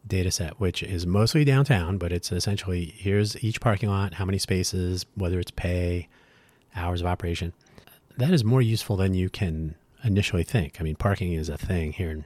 data 0.08 0.32
set, 0.32 0.60
which 0.60 0.84
is 0.84 1.08
mostly 1.08 1.44
downtown, 1.44 1.98
but 1.98 2.12
it's 2.12 2.32
essentially 2.32 2.94
here's 2.98 3.42
each 3.44 3.60
parking 3.60 3.90
lot, 3.90 4.16
how 4.16 4.26
many 4.26 4.38
spaces, 4.38 5.06
whether 5.16 5.40
it's 5.40 5.52
pay, 5.52 6.08
hours 6.76 7.02
of 7.02 7.08
operation. 7.08 7.54
That 8.18 8.32
is 8.32 8.44
more 8.44 8.62
useful 8.62 8.96
than 8.96 9.14
you 9.14 9.30
can 9.30 9.76
initially 10.04 10.44
think. 10.44 10.78
I 10.80 10.84
mean, 10.84 10.96
parking 10.96 11.34
is 11.34 11.50
a 11.50 11.58
thing 11.58 11.94
here 11.94 12.12
in, 12.12 12.26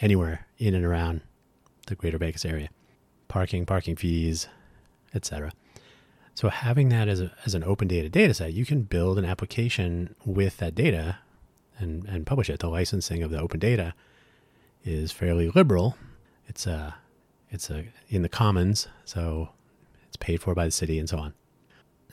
anywhere 0.00 0.46
in 0.58 0.74
and 0.74 0.84
around 0.84 1.20
the 1.86 1.94
greater 1.94 2.18
Vegas 2.18 2.44
area. 2.44 2.70
Parking, 3.28 3.66
parking 3.66 3.94
fees, 3.94 4.48
etc. 5.14 5.52
So 6.38 6.50
having 6.50 6.88
that 6.90 7.08
as, 7.08 7.20
a, 7.20 7.32
as 7.46 7.56
an 7.56 7.64
open 7.64 7.88
data 7.88 8.08
data 8.08 8.32
set, 8.32 8.52
you 8.52 8.64
can 8.64 8.82
build 8.82 9.18
an 9.18 9.24
application 9.24 10.14
with 10.24 10.58
that 10.58 10.72
data 10.72 11.18
and, 11.80 12.04
and 12.04 12.24
publish 12.24 12.48
it. 12.48 12.60
The 12.60 12.68
licensing 12.68 13.24
of 13.24 13.32
the 13.32 13.40
open 13.40 13.58
data 13.58 13.92
is 14.84 15.10
fairly 15.10 15.50
liberal. 15.50 15.96
It's 16.46 16.64
a 16.64 16.94
it's 17.50 17.70
a, 17.70 17.86
in 18.08 18.22
the 18.22 18.28
commons, 18.28 18.86
so 19.04 19.48
it's 20.06 20.16
paid 20.16 20.40
for 20.40 20.54
by 20.54 20.66
the 20.66 20.70
city 20.70 21.00
and 21.00 21.08
so 21.08 21.18
on. 21.18 21.34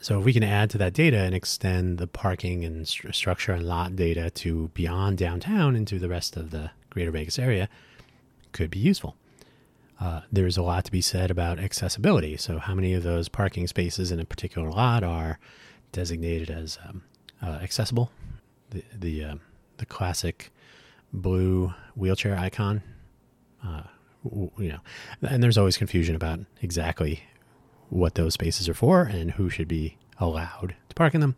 So 0.00 0.18
if 0.18 0.24
we 0.24 0.32
can 0.32 0.42
add 0.42 0.70
to 0.70 0.78
that 0.78 0.92
data 0.92 1.18
and 1.18 1.32
extend 1.32 1.98
the 1.98 2.08
parking 2.08 2.64
and 2.64 2.88
st- 2.88 3.14
structure 3.14 3.52
and 3.52 3.64
lot 3.64 3.94
data 3.94 4.28
to 4.30 4.72
beyond 4.74 5.18
downtown 5.18 5.76
into 5.76 6.00
the 6.00 6.08
rest 6.08 6.36
of 6.36 6.50
the 6.50 6.72
greater 6.90 7.12
Vegas 7.12 7.38
area, 7.38 7.68
could 8.50 8.72
be 8.72 8.80
useful. 8.80 9.14
Uh, 9.98 10.20
there's 10.30 10.56
a 10.56 10.62
lot 10.62 10.84
to 10.84 10.92
be 10.92 11.00
said 11.00 11.30
about 11.30 11.58
accessibility. 11.58 12.36
So 12.36 12.58
how 12.58 12.74
many 12.74 12.92
of 12.92 13.02
those 13.02 13.28
parking 13.28 13.66
spaces 13.66 14.12
in 14.12 14.20
a 14.20 14.24
particular 14.24 14.70
lot 14.70 15.02
are 15.02 15.38
designated 15.92 16.50
as 16.50 16.78
um, 16.86 17.02
uh, 17.42 17.58
accessible. 17.62 18.10
The 18.70 18.84
the 18.94 19.24
uh, 19.24 19.34
the 19.78 19.86
classic 19.86 20.52
blue 21.12 21.72
wheelchair 21.94 22.36
icon. 22.36 22.82
Uh, 23.64 23.82
you 24.58 24.68
know, 24.68 24.80
and 25.22 25.42
there's 25.42 25.58
always 25.58 25.76
confusion 25.76 26.16
about 26.16 26.40
exactly 26.60 27.22
what 27.88 28.16
those 28.16 28.34
spaces 28.34 28.68
are 28.68 28.74
for 28.74 29.02
and 29.04 29.32
who 29.32 29.48
should 29.48 29.68
be 29.68 29.96
allowed 30.18 30.74
to 30.88 30.94
park 30.94 31.14
in 31.14 31.20
them. 31.20 31.36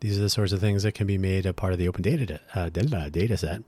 These 0.00 0.18
are 0.18 0.22
the 0.22 0.30
sorts 0.30 0.52
of 0.52 0.60
things 0.60 0.82
that 0.82 0.94
can 0.94 1.06
be 1.06 1.18
made 1.18 1.44
a 1.44 1.52
part 1.52 1.74
of 1.74 1.78
the 1.78 1.88
open 1.88 2.02
data 2.02 2.40
uh, 2.54 2.70
data 2.70 3.36
set, 3.36 3.62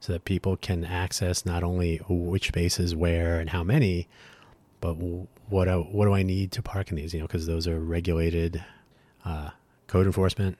so 0.00 0.12
that 0.12 0.24
people 0.24 0.56
can 0.56 0.84
access 0.84 1.44
not 1.44 1.62
only 1.62 1.98
which 2.08 2.48
spaces 2.48 2.94
where 2.94 3.40
and 3.40 3.50
how 3.50 3.62
many, 3.62 4.08
but 4.80 4.94
what 5.48 5.68
what 5.92 6.04
do 6.04 6.12
I 6.12 6.22
need 6.22 6.52
to 6.52 6.62
park 6.62 6.90
in 6.90 6.96
these? 6.96 7.14
You 7.14 7.20
know, 7.20 7.26
because 7.26 7.46
those 7.46 7.66
are 7.66 7.80
regulated 7.80 8.64
uh, 9.24 9.50
code 9.86 10.06
enforcement. 10.06 10.58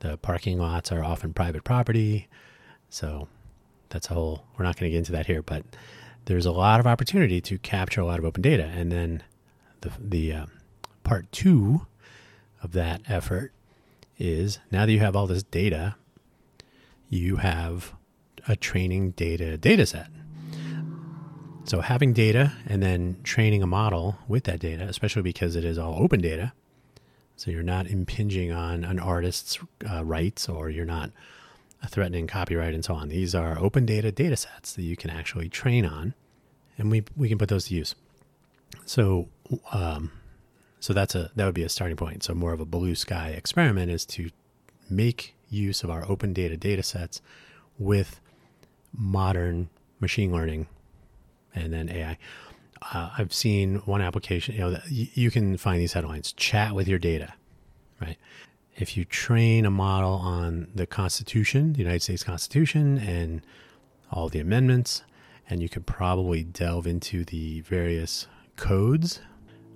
The 0.00 0.16
parking 0.18 0.58
lots 0.58 0.92
are 0.92 1.02
often 1.02 1.32
private 1.32 1.64
property, 1.64 2.28
so 2.90 3.28
that's 3.88 4.10
a 4.10 4.14
whole. 4.14 4.44
We're 4.58 4.64
not 4.64 4.76
going 4.76 4.90
to 4.90 4.92
get 4.92 4.98
into 4.98 5.12
that 5.12 5.26
here, 5.26 5.42
but 5.42 5.64
there's 6.26 6.46
a 6.46 6.52
lot 6.52 6.80
of 6.80 6.86
opportunity 6.86 7.40
to 7.42 7.58
capture 7.58 8.00
a 8.00 8.06
lot 8.06 8.18
of 8.18 8.24
open 8.24 8.42
data, 8.42 8.64
and 8.64 8.90
then 8.90 9.22
the 9.80 9.92
the 9.98 10.32
uh, 10.32 10.46
part 11.04 11.30
two 11.32 11.86
of 12.62 12.72
that 12.72 13.02
effort 13.06 13.52
is 14.18 14.58
now 14.70 14.86
that 14.86 14.92
you 14.92 15.00
have 15.00 15.16
all 15.16 15.26
this 15.26 15.42
data, 15.42 15.96
you 17.08 17.36
have 17.36 17.94
a 18.48 18.56
training 18.56 19.12
data 19.12 19.56
data 19.56 19.86
set. 19.86 20.08
So 21.64 21.80
having 21.80 22.12
data 22.12 22.52
and 22.66 22.82
then 22.82 23.16
training 23.24 23.62
a 23.62 23.66
model 23.66 24.18
with 24.28 24.44
that 24.44 24.60
data, 24.60 24.84
especially 24.84 25.22
because 25.22 25.56
it 25.56 25.64
is 25.64 25.78
all 25.78 26.02
open 26.02 26.20
data, 26.20 26.52
so 27.36 27.50
you're 27.50 27.62
not 27.62 27.86
impinging 27.86 28.52
on 28.52 28.84
an 28.84 28.98
artist's 28.98 29.58
uh, 29.90 30.04
rights 30.04 30.48
or 30.48 30.68
you're 30.70 30.84
not 30.84 31.10
threatening 31.88 32.26
copyright 32.26 32.74
and 32.74 32.84
so 32.84 32.94
on. 32.94 33.08
These 33.08 33.34
are 33.34 33.58
open 33.58 33.86
data 33.86 34.12
data 34.12 34.36
sets 34.36 34.74
that 34.74 34.82
you 34.82 34.96
can 34.96 35.10
actually 35.10 35.48
train 35.48 35.84
on, 35.84 36.14
and 36.78 36.90
we 36.90 37.04
we 37.16 37.28
can 37.28 37.38
put 37.38 37.48
those 37.48 37.66
to 37.66 37.74
use. 37.74 37.94
So 38.84 39.28
um, 39.72 40.12
so 40.80 40.92
that's 40.92 41.14
a 41.14 41.30
that 41.34 41.44
would 41.44 41.54
be 41.54 41.62
a 41.62 41.68
starting 41.68 41.96
point. 41.96 42.22
So 42.22 42.34
more 42.34 42.52
of 42.52 42.60
a 42.60 42.66
blue 42.66 42.94
sky 42.94 43.30
experiment 43.30 43.90
is 43.90 44.04
to 44.06 44.30
make 44.90 45.34
use 45.48 45.82
of 45.82 45.90
our 45.90 46.04
open 46.10 46.32
data 46.32 46.56
data 46.56 46.82
sets 46.82 47.20
with 47.78 48.20
modern 48.96 49.68
machine 50.00 50.32
learning 50.32 50.66
and 51.54 51.72
then 51.72 51.88
AI. 51.88 52.18
Uh, 52.92 53.10
I've 53.16 53.32
seen 53.32 53.76
one 53.86 54.00
application, 54.00 54.54
you 54.54 54.60
know, 54.60 54.78
you 54.88 55.30
can 55.30 55.56
find 55.56 55.80
these 55.80 55.94
headlines 55.94 56.32
chat 56.32 56.74
with 56.74 56.86
your 56.86 56.98
data, 56.98 57.32
right? 58.00 58.16
If 58.76 58.96
you 58.96 59.04
train 59.04 59.64
a 59.64 59.70
model 59.70 60.12
on 60.14 60.68
the 60.74 60.86
Constitution, 60.86 61.72
the 61.72 61.78
United 61.78 62.02
States 62.02 62.24
Constitution, 62.24 62.98
and 62.98 63.40
all 64.10 64.28
the 64.28 64.40
amendments, 64.40 65.02
and 65.48 65.62
you 65.62 65.68
could 65.68 65.86
probably 65.86 66.42
delve 66.42 66.86
into 66.86 67.24
the 67.24 67.60
various 67.60 68.26
codes 68.56 69.20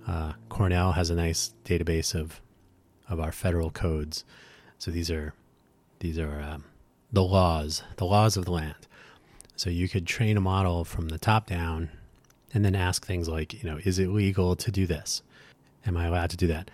uh, 0.09 0.33
Cornell 0.49 0.93
has 0.93 1.11
a 1.11 1.15
nice 1.15 1.53
database 1.65 2.15
of 2.15 2.41
of 3.07 3.19
our 3.19 3.31
federal 3.31 3.69
codes. 3.69 4.23
So 4.79 4.89
these 4.91 5.11
are 5.11 5.33
these 5.99 6.17
are 6.17 6.41
um, 6.41 6.63
the 7.11 7.23
laws, 7.23 7.83
the 7.97 8.05
laws 8.05 8.35
of 8.35 8.45
the 8.45 8.51
land. 8.51 8.87
So 9.59 9.69
you 9.69 9.89
could 9.89 10.07
train 10.07 10.37
a 10.37 10.39
model 10.39 10.85
from 10.85 11.09
the 11.09 11.17
top 11.17 11.45
down, 11.45 11.89
and 12.53 12.63
then 12.63 12.75
ask 12.75 13.05
things 13.05 13.27
like, 13.27 13.61
you 13.61 13.69
know, 13.69 13.77
is 13.83 13.99
it 13.99 14.07
legal 14.07 14.55
to 14.55 14.71
do 14.71 14.87
this? 14.87 15.21
Am 15.85 15.97
I 15.97 16.05
allowed 16.05 16.29
to 16.29 16.37
do 16.37 16.47
that? 16.47 16.71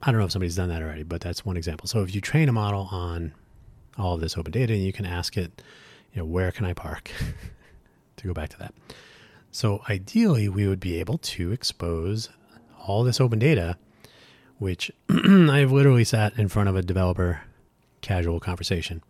I 0.00 0.10
don't 0.10 0.20
know 0.20 0.24
if 0.24 0.32
somebody's 0.32 0.56
done 0.56 0.70
that 0.70 0.80
already, 0.80 1.02
but 1.02 1.20
that's 1.20 1.44
one 1.44 1.58
example. 1.58 1.86
So 1.86 2.00
if 2.00 2.14
you 2.14 2.22
train 2.22 2.48
a 2.48 2.52
model 2.52 2.88
on 2.90 3.34
all 3.98 4.14
of 4.14 4.22
this 4.22 4.38
open 4.38 4.52
data, 4.52 4.72
and 4.72 4.82
you 4.82 4.90
can 4.90 5.04
ask 5.04 5.36
it, 5.36 5.60
you 6.14 6.22
know, 6.22 6.24
where 6.24 6.50
can 6.50 6.64
I 6.64 6.72
park? 6.72 7.10
to 8.16 8.26
go 8.26 8.32
back 8.32 8.48
to 8.48 8.58
that. 8.58 8.72
So 9.50 9.82
ideally, 9.90 10.48
we 10.48 10.66
would 10.66 10.80
be 10.80 10.98
able 11.00 11.18
to 11.18 11.52
expose 11.52 12.30
all 12.86 13.04
this 13.04 13.20
open 13.20 13.38
data, 13.38 13.76
which 14.56 14.90
I've 15.10 15.72
literally 15.72 16.04
sat 16.04 16.38
in 16.38 16.48
front 16.48 16.70
of 16.70 16.76
a 16.76 16.80
developer 16.80 17.42
casual 18.00 18.40
conversation. 18.40 19.02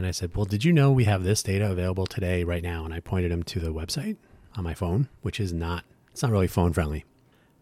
And 0.00 0.06
I 0.06 0.12
said, 0.12 0.34
Well, 0.34 0.46
did 0.46 0.64
you 0.64 0.72
know 0.72 0.90
we 0.90 1.04
have 1.04 1.24
this 1.24 1.42
data 1.42 1.70
available 1.70 2.06
today, 2.06 2.42
right 2.42 2.62
now? 2.62 2.86
And 2.86 2.94
I 2.94 3.00
pointed 3.00 3.30
him 3.30 3.42
to 3.42 3.60
the 3.60 3.68
website 3.68 4.16
on 4.56 4.64
my 4.64 4.72
phone, 4.72 5.10
which 5.20 5.38
is 5.38 5.52
not, 5.52 5.84
it's 6.10 6.22
not 6.22 6.32
really 6.32 6.46
phone 6.46 6.72
friendly, 6.72 7.04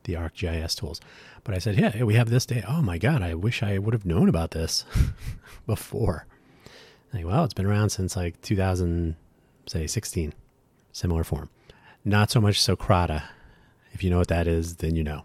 the 0.04 0.12
ArcGIS 0.12 0.76
tools. 0.76 1.00
But 1.42 1.56
I 1.56 1.58
said, 1.58 1.76
Yeah, 1.80 2.04
we 2.04 2.14
have 2.14 2.30
this 2.30 2.46
data. 2.46 2.64
Oh 2.68 2.80
my 2.80 2.96
God, 2.96 3.22
I 3.22 3.34
wish 3.34 3.64
I 3.64 3.78
would 3.78 3.92
have 3.92 4.06
known 4.06 4.28
about 4.28 4.52
this 4.52 4.84
before. 5.66 6.26
Like, 7.12 7.26
well, 7.26 7.42
it's 7.42 7.54
been 7.54 7.66
around 7.66 7.90
since 7.90 8.14
like 8.14 8.40
2000, 8.42 9.16
say 9.66 9.88
16, 9.88 10.32
similar 10.92 11.24
form. 11.24 11.50
Not 12.04 12.30
so 12.30 12.40
much 12.40 12.60
Socrata. 12.60 13.24
If 13.90 14.04
you 14.04 14.10
know 14.10 14.18
what 14.18 14.28
that 14.28 14.46
is, 14.46 14.76
then 14.76 14.94
you 14.94 15.02
know. 15.02 15.24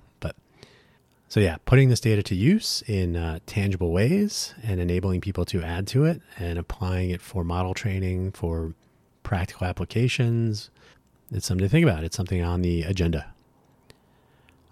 So, 1.34 1.40
yeah, 1.40 1.58
putting 1.66 1.90
this 1.90 2.00
data 2.00 2.22
to 2.22 2.36
use 2.36 2.84
in 2.86 3.16
uh, 3.16 3.40
tangible 3.48 3.92
ways 3.92 4.54
and 4.62 4.80
enabling 4.80 5.22
people 5.22 5.46
to 5.46 5.64
add 5.64 5.88
to 5.88 6.06
it 6.06 6.22
and 6.38 6.60
applying 6.60 7.10
it 7.10 7.24
for 7.24 7.44
model 7.44 7.74
training, 7.74 8.34
for 8.34 8.76
practical 9.24 9.66
applications, 9.66 10.70
it's 11.32 11.48
something 11.48 11.66
to 11.66 11.70
think 11.70 11.88
about. 11.88 12.04
It's 12.04 12.16
something 12.16 12.44
on 12.44 12.62
the 12.62 12.84
agenda. 12.84 13.34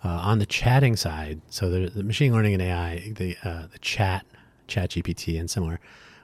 Uh, 0.06 0.10
on 0.10 0.38
the 0.38 0.46
chatting 0.46 0.96
side, 0.96 1.42
so 1.50 1.68
the, 1.68 1.90
the 1.90 2.04
machine 2.04 2.32
learning 2.32 2.54
and 2.54 2.62
AI, 2.62 3.12
the, 3.12 3.36
uh, 3.44 3.66
the 3.72 3.80
chat, 3.80 4.24
chat 4.68 4.92
GPT 4.92 5.40
and 5.40 5.50
similar 5.50 5.80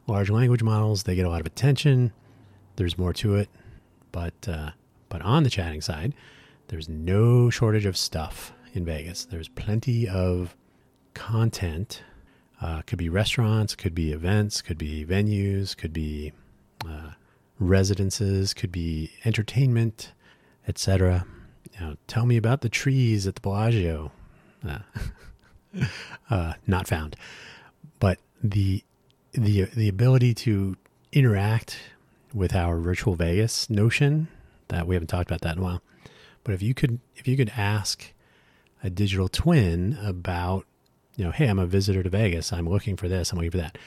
large 0.05 0.29
language 0.29 0.61
models, 0.61 1.01
they 1.01 1.15
get 1.15 1.25
a 1.25 1.29
lot 1.29 1.41
of 1.41 1.47
attention. 1.47 2.13
There's 2.75 2.95
more 2.95 3.13
to 3.13 3.37
it. 3.37 3.49
But, 4.11 4.47
uh, 4.47 4.69
but 5.09 5.23
on 5.23 5.41
the 5.41 5.49
chatting 5.49 5.81
side, 5.81 6.13
there's 6.67 6.87
no 6.87 7.49
shortage 7.49 7.87
of 7.87 7.97
stuff 7.97 8.53
in 8.77 8.85
Vegas. 8.85 9.25
There's 9.25 9.49
plenty 9.49 10.07
of 10.07 10.55
content. 11.13 12.03
Uh, 12.61 12.81
could 12.83 12.97
be 12.97 13.09
restaurants, 13.09 13.75
could 13.75 13.93
be 13.93 14.11
events, 14.11 14.61
could 14.61 14.77
be 14.77 15.05
venues, 15.05 15.75
could 15.75 15.93
be 15.93 16.31
uh, 16.87 17.11
residences, 17.59 18.53
could 18.53 18.71
be 18.71 19.11
entertainment, 19.25 20.13
etc. 20.67 21.25
Tell 22.07 22.25
me 22.25 22.37
about 22.37 22.61
the 22.61 22.69
trees 22.69 23.27
at 23.27 23.35
the 23.35 23.41
Bellagio. 23.41 24.11
Uh, 24.67 24.79
uh, 26.29 26.53
not 26.65 26.87
found, 26.87 27.15
but 27.99 28.17
the 28.41 28.83
the 29.33 29.65
the 29.65 29.87
ability 29.87 30.33
to 30.33 30.75
interact 31.11 31.77
with 32.33 32.55
our 32.55 32.79
virtual 32.79 33.15
Vegas 33.15 33.69
notion 33.69 34.27
that 34.69 34.87
we 34.87 34.95
haven't 34.95 35.07
talked 35.07 35.29
about 35.29 35.41
that 35.41 35.57
in 35.57 35.59
a 35.59 35.63
while. 35.63 35.81
But 36.43 36.55
if 36.55 36.61
you 36.63 36.73
could 36.73 36.99
if 37.15 37.27
you 37.27 37.37
could 37.37 37.51
ask 37.55 38.13
a 38.87 38.89
digital 38.89 39.27
twin 39.27 39.99
about, 40.01 40.65
you 41.17 41.25
know, 41.25 41.31
hey, 41.31 41.47
I'm 41.47 41.59
a 41.59 41.65
visitor 41.65 42.03
to 42.03 42.09
Vegas. 42.09 42.53
I'm 42.53 42.69
looking 42.69 42.95
for 42.95 43.09
this. 43.09 43.31
I'm 43.31 43.37
looking 43.37 43.51
for 43.51 43.57
that. 43.57 43.77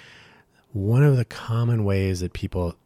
One 0.72 1.02
of 1.02 1.16
the 1.16 1.24
common 1.24 1.84
ways 1.84 2.20
that 2.20 2.34
people 2.34 2.76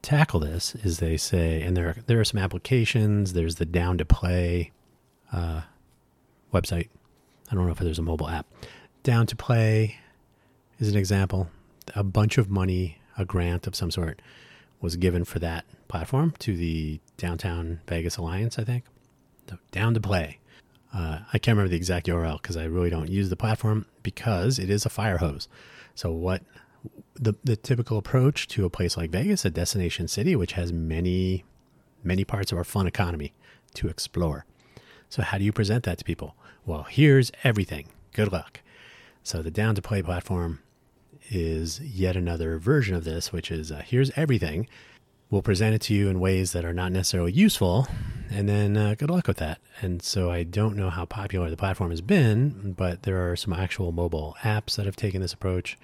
tackle 0.00 0.40
this 0.40 0.74
is 0.76 0.98
they 0.98 1.18
say, 1.18 1.60
and 1.60 1.76
there 1.76 1.88
are, 1.88 1.96
there 2.06 2.18
are 2.18 2.24
some 2.24 2.40
applications. 2.40 3.34
There's 3.34 3.56
the 3.56 3.66
Down 3.66 3.98
to 3.98 4.06
Play 4.06 4.72
uh, 5.32 5.60
website. 6.52 6.88
I 7.52 7.54
don't 7.54 7.66
know 7.66 7.72
if 7.72 7.78
there's 7.78 7.98
a 7.98 8.02
mobile 8.02 8.30
app. 8.30 8.46
Down 9.02 9.26
to 9.26 9.36
Play 9.36 9.98
is 10.78 10.88
an 10.88 10.96
example. 10.96 11.50
A 11.94 12.02
bunch 12.02 12.38
of 12.38 12.48
money, 12.48 12.98
a 13.18 13.26
grant 13.26 13.66
of 13.66 13.76
some 13.76 13.90
sort, 13.90 14.22
was 14.80 14.96
given 14.96 15.24
for 15.24 15.40
that 15.40 15.66
platform 15.88 16.32
to 16.38 16.56
the 16.56 17.00
Downtown 17.18 17.80
Vegas 17.86 18.16
Alliance, 18.16 18.58
I 18.58 18.64
think. 18.64 18.84
So 19.50 19.58
down 19.72 19.92
to 19.92 20.00
Play. 20.00 20.38
Uh, 20.94 21.20
I 21.32 21.38
can't 21.38 21.56
remember 21.56 21.70
the 21.70 21.76
exact 21.76 22.06
URL 22.06 22.40
because 22.40 22.56
I 22.56 22.64
really 22.64 22.90
don't 22.90 23.08
use 23.08 23.28
the 23.28 23.36
platform 23.36 23.86
because 24.02 24.58
it 24.58 24.70
is 24.70 24.86
a 24.86 24.90
fire 24.90 25.18
hose. 25.18 25.48
So 25.94 26.12
what 26.12 26.42
the 27.14 27.34
the 27.42 27.56
typical 27.56 27.98
approach 27.98 28.46
to 28.48 28.64
a 28.64 28.70
place 28.70 28.96
like 28.96 29.10
Vegas, 29.10 29.44
a 29.44 29.50
destination 29.50 30.06
city, 30.08 30.36
which 30.36 30.52
has 30.52 30.72
many 30.72 31.44
many 32.04 32.24
parts 32.24 32.52
of 32.52 32.58
our 32.58 32.64
fun 32.64 32.86
economy 32.86 33.32
to 33.74 33.88
explore. 33.88 34.44
So 35.08 35.22
how 35.22 35.38
do 35.38 35.44
you 35.44 35.52
present 35.52 35.84
that 35.84 35.98
to 35.98 36.04
people? 36.04 36.36
Well, 36.66 36.84
here's 36.84 37.32
everything. 37.42 37.88
Good 38.12 38.30
luck. 38.30 38.60
So 39.22 39.42
the 39.42 39.50
down 39.50 39.74
to 39.74 39.82
play 39.82 40.02
platform 40.02 40.60
is 41.30 41.80
yet 41.80 42.16
another 42.16 42.58
version 42.58 42.94
of 42.94 43.04
this, 43.04 43.32
which 43.32 43.50
is 43.50 43.72
uh, 43.72 43.82
here's 43.84 44.10
everything 44.16 44.68
will 45.34 45.42
present 45.42 45.74
it 45.74 45.80
to 45.82 45.92
you 45.92 46.08
in 46.08 46.20
ways 46.20 46.52
that 46.52 46.64
are 46.64 46.72
not 46.72 46.92
necessarily 46.92 47.32
useful. 47.32 47.88
And 48.30 48.48
then 48.48 48.76
uh, 48.76 48.94
good 48.96 49.10
luck 49.10 49.26
with 49.26 49.36
that. 49.38 49.58
And 49.82 50.00
so 50.00 50.30
I 50.30 50.44
don't 50.44 50.76
know 50.76 50.90
how 50.90 51.04
popular 51.04 51.50
the 51.50 51.56
platform 51.56 51.90
has 51.90 52.00
been, 52.00 52.72
but 52.76 53.02
there 53.02 53.30
are 53.30 53.34
some 53.34 53.52
actual 53.52 53.90
mobile 53.90 54.36
apps 54.42 54.76
that 54.76 54.86
have 54.86 54.96
taken 54.96 55.20
this 55.20 55.32
approach. 55.32 55.76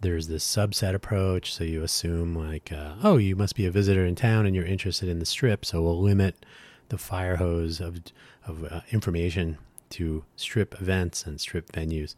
There's 0.00 0.26
this 0.26 0.44
subset 0.44 0.94
approach. 0.94 1.52
So 1.52 1.64
you 1.64 1.82
assume, 1.82 2.34
like, 2.34 2.72
uh, 2.72 2.94
oh, 3.02 3.18
you 3.18 3.36
must 3.36 3.54
be 3.54 3.66
a 3.66 3.70
visitor 3.70 4.06
in 4.06 4.14
town 4.14 4.46
and 4.46 4.56
you're 4.56 4.64
interested 4.64 5.08
in 5.08 5.18
the 5.18 5.26
strip. 5.26 5.64
So 5.64 5.82
we'll 5.82 6.00
limit 6.00 6.44
the 6.88 6.98
fire 6.98 7.36
hose 7.36 7.78
of, 7.78 8.00
of 8.46 8.64
uh, 8.64 8.80
information 8.90 9.58
to 9.90 10.24
strip 10.36 10.80
events 10.80 11.26
and 11.26 11.38
strip 11.38 11.70
venues. 11.72 12.14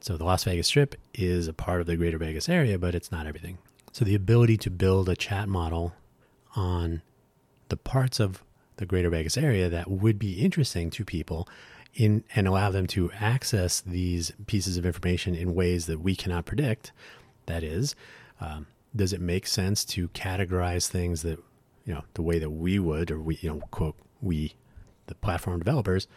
So 0.00 0.18
the 0.18 0.24
Las 0.24 0.44
Vegas 0.44 0.66
Strip 0.66 0.96
is 1.14 1.48
a 1.48 1.54
part 1.54 1.80
of 1.80 1.86
the 1.86 1.96
greater 1.96 2.18
Vegas 2.18 2.46
area, 2.50 2.78
but 2.78 2.94
it's 2.94 3.10
not 3.10 3.26
everything. 3.26 3.56
So 3.94 4.04
the 4.04 4.16
ability 4.16 4.56
to 4.56 4.70
build 4.70 5.08
a 5.08 5.14
chat 5.14 5.48
model 5.48 5.94
on 6.56 7.00
the 7.68 7.76
parts 7.76 8.18
of 8.18 8.42
the 8.74 8.86
greater 8.86 9.08
Vegas 9.08 9.36
area 9.36 9.68
that 9.68 9.88
would 9.88 10.18
be 10.18 10.40
interesting 10.40 10.90
to 10.90 11.04
people 11.04 11.48
in 11.94 12.24
and 12.34 12.48
allow 12.48 12.72
them 12.72 12.88
to 12.88 13.12
access 13.12 13.80
these 13.80 14.32
pieces 14.48 14.76
of 14.76 14.84
information 14.84 15.36
in 15.36 15.54
ways 15.54 15.86
that 15.86 16.00
we 16.00 16.16
cannot 16.16 16.44
predict. 16.44 16.90
That 17.46 17.62
is, 17.62 17.94
um, 18.40 18.66
does 18.96 19.12
it 19.12 19.20
make 19.20 19.46
sense 19.46 19.84
to 19.84 20.08
categorize 20.08 20.88
things 20.88 21.22
that 21.22 21.38
you 21.84 21.94
know 21.94 22.02
the 22.14 22.22
way 22.22 22.40
that 22.40 22.50
we 22.50 22.80
would, 22.80 23.12
or 23.12 23.20
we 23.20 23.36
you 23.42 23.50
know 23.50 23.60
quote 23.70 23.94
we, 24.20 24.56
the 25.06 25.14
platform 25.14 25.60
developers, 25.60 26.08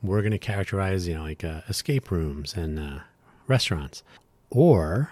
we're 0.00 0.22
going 0.22 0.30
to 0.30 0.38
characterize 0.38 1.08
you 1.08 1.14
know 1.14 1.24
like 1.24 1.42
uh, 1.42 1.62
escape 1.68 2.12
rooms 2.12 2.54
and 2.54 2.78
uh, 2.78 3.00
restaurants, 3.48 4.04
or 4.48 5.10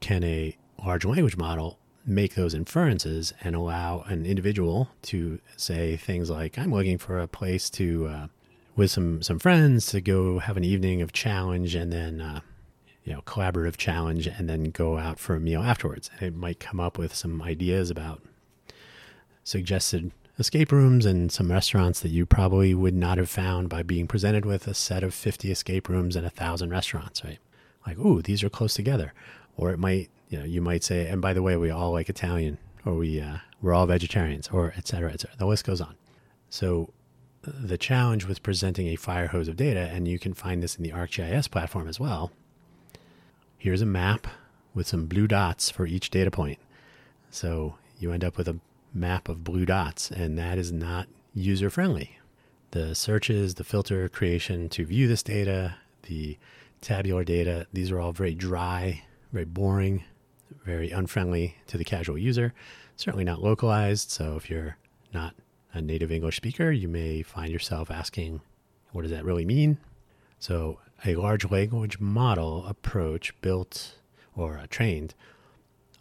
can 0.00 0.24
a 0.24 0.56
large 0.84 1.04
language 1.04 1.36
model 1.36 1.78
make 2.06 2.34
those 2.34 2.54
inferences 2.54 3.32
and 3.42 3.56
allow 3.56 4.00
an 4.08 4.26
individual 4.26 4.90
to 5.02 5.40
say 5.56 5.96
things 5.96 6.30
like, 6.30 6.58
"I'm 6.58 6.72
looking 6.72 6.98
for 6.98 7.18
a 7.18 7.28
place 7.28 7.70
to." 7.70 8.06
Uh, 8.06 8.26
with 8.76 8.90
some 8.90 9.22
some 9.22 9.38
friends 9.38 9.86
to 9.86 10.00
go 10.00 10.38
have 10.38 10.56
an 10.56 10.64
evening 10.64 11.00
of 11.00 11.12
challenge 11.12 11.74
and 11.74 11.92
then 11.92 12.20
uh, 12.20 12.40
you 13.04 13.12
know 13.12 13.20
collaborative 13.22 13.76
challenge 13.76 14.26
and 14.26 14.48
then 14.48 14.64
go 14.64 14.98
out 14.98 15.18
for 15.18 15.36
a 15.36 15.40
meal 15.40 15.62
afterwards 15.62 16.10
and 16.18 16.22
it 16.22 16.34
might 16.34 16.60
come 16.60 16.80
up 16.80 16.98
with 16.98 17.14
some 17.14 17.40
ideas 17.42 17.90
about 17.90 18.22
suggested 19.44 20.10
escape 20.38 20.72
rooms 20.72 21.06
and 21.06 21.30
some 21.30 21.52
restaurants 21.52 22.00
that 22.00 22.08
you 22.08 22.26
probably 22.26 22.74
would 22.74 22.94
not 22.94 23.18
have 23.18 23.30
found 23.30 23.68
by 23.68 23.82
being 23.82 24.08
presented 24.08 24.44
with 24.44 24.66
a 24.66 24.74
set 24.74 25.04
of 25.04 25.14
50 25.14 25.50
escape 25.50 25.88
rooms 25.88 26.16
and 26.16 26.26
a 26.26 26.30
thousand 26.30 26.70
restaurants 26.70 27.24
right 27.24 27.38
like 27.86 27.98
ooh 27.98 28.22
these 28.22 28.42
are 28.42 28.50
close 28.50 28.74
together 28.74 29.12
or 29.56 29.70
it 29.70 29.78
might 29.78 30.10
you 30.34 30.40
know 30.40 30.44
you 30.44 30.60
might 30.60 30.82
say 30.82 31.06
and 31.06 31.20
by 31.22 31.32
the 31.32 31.42
way 31.42 31.56
we 31.56 31.70
all 31.70 31.92
like 31.92 32.08
italian 32.08 32.58
or 32.84 32.94
we 32.94 33.20
uh, 33.20 33.38
we're 33.62 33.72
all 33.72 33.86
vegetarians 33.86 34.48
or 34.48 34.74
et 34.76 34.86
cetera 34.86 35.12
et 35.12 35.20
cetera 35.20 35.36
the 35.38 35.46
list 35.46 35.64
goes 35.64 35.80
on 35.80 35.94
so 36.50 36.90
the 37.46 37.78
challenge 37.78 38.26
with 38.26 38.42
presenting 38.42 38.88
a 38.88 38.96
fire 38.96 39.28
hose 39.28 39.48
of 39.48 39.56
data, 39.56 39.90
and 39.92 40.08
you 40.08 40.18
can 40.18 40.34
find 40.34 40.62
this 40.62 40.76
in 40.76 40.82
the 40.82 40.90
ArcGIS 40.90 41.50
platform 41.50 41.88
as 41.88 42.00
well. 42.00 42.30
Here's 43.58 43.82
a 43.82 43.86
map 43.86 44.26
with 44.74 44.86
some 44.86 45.06
blue 45.06 45.26
dots 45.26 45.70
for 45.70 45.86
each 45.86 46.10
data 46.10 46.30
point. 46.30 46.58
So 47.30 47.76
you 47.98 48.12
end 48.12 48.24
up 48.24 48.36
with 48.36 48.48
a 48.48 48.58
map 48.92 49.28
of 49.28 49.44
blue 49.44 49.64
dots, 49.64 50.10
and 50.10 50.38
that 50.38 50.58
is 50.58 50.72
not 50.72 51.08
user 51.34 51.70
friendly. 51.70 52.18
The 52.70 52.94
searches, 52.94 53.54
the 53.54 53.64
filter 53.64 54.08
creation 54.08 54.68
to 54.70 54.84
view 54.84 55.06
this 55.06 55.22
data, 55.22 55.76
the 56.02 56.38
tabular 56.80 57.24
data, 57.24 57.66
these 57.72 57.90
are 57.90 58.00
all 58.00 58.12
very 58.12 58.34
dry, 58.34 59.04
very 59.32 59.44
boring, 59.44 60.04
very 60.64 60.90
unfriendly 60.90 61.56
to 61.66 61.78
the 61.78 61.84
casual 61.84 62.18
user. 62.18 62.52
Certainly 62.96 63.24
not 63.24 63.42
localized. 63.42 64.10
So 64.10 64.36
if 64.36 64.48
you're 64.48 64.76
not 65.12 65.34
a 65.72 65.82
native 65.82 66.10
English 66.10 66.36
speaker, 66.36 66.70
you 66.70 66.88
may 66.88 67.22
find 67.22 67.52
yourself 67.52 67.90
asking, 67.90 68.40
what 68.92 69.02
does 69.02 69.10
that 69.10 69.24
really 69.24 69.44
mean? 69.44 69.78
So, 70.38 70.78
a 71.04 71.16
large 71.16 71.50
language 71.50 71.98
model 72.00 72.66
approach 72.66 73.34
built 73.40 73.96
or 74.36 74.58
uh, 74.58 74.66
trained 74.70 75.14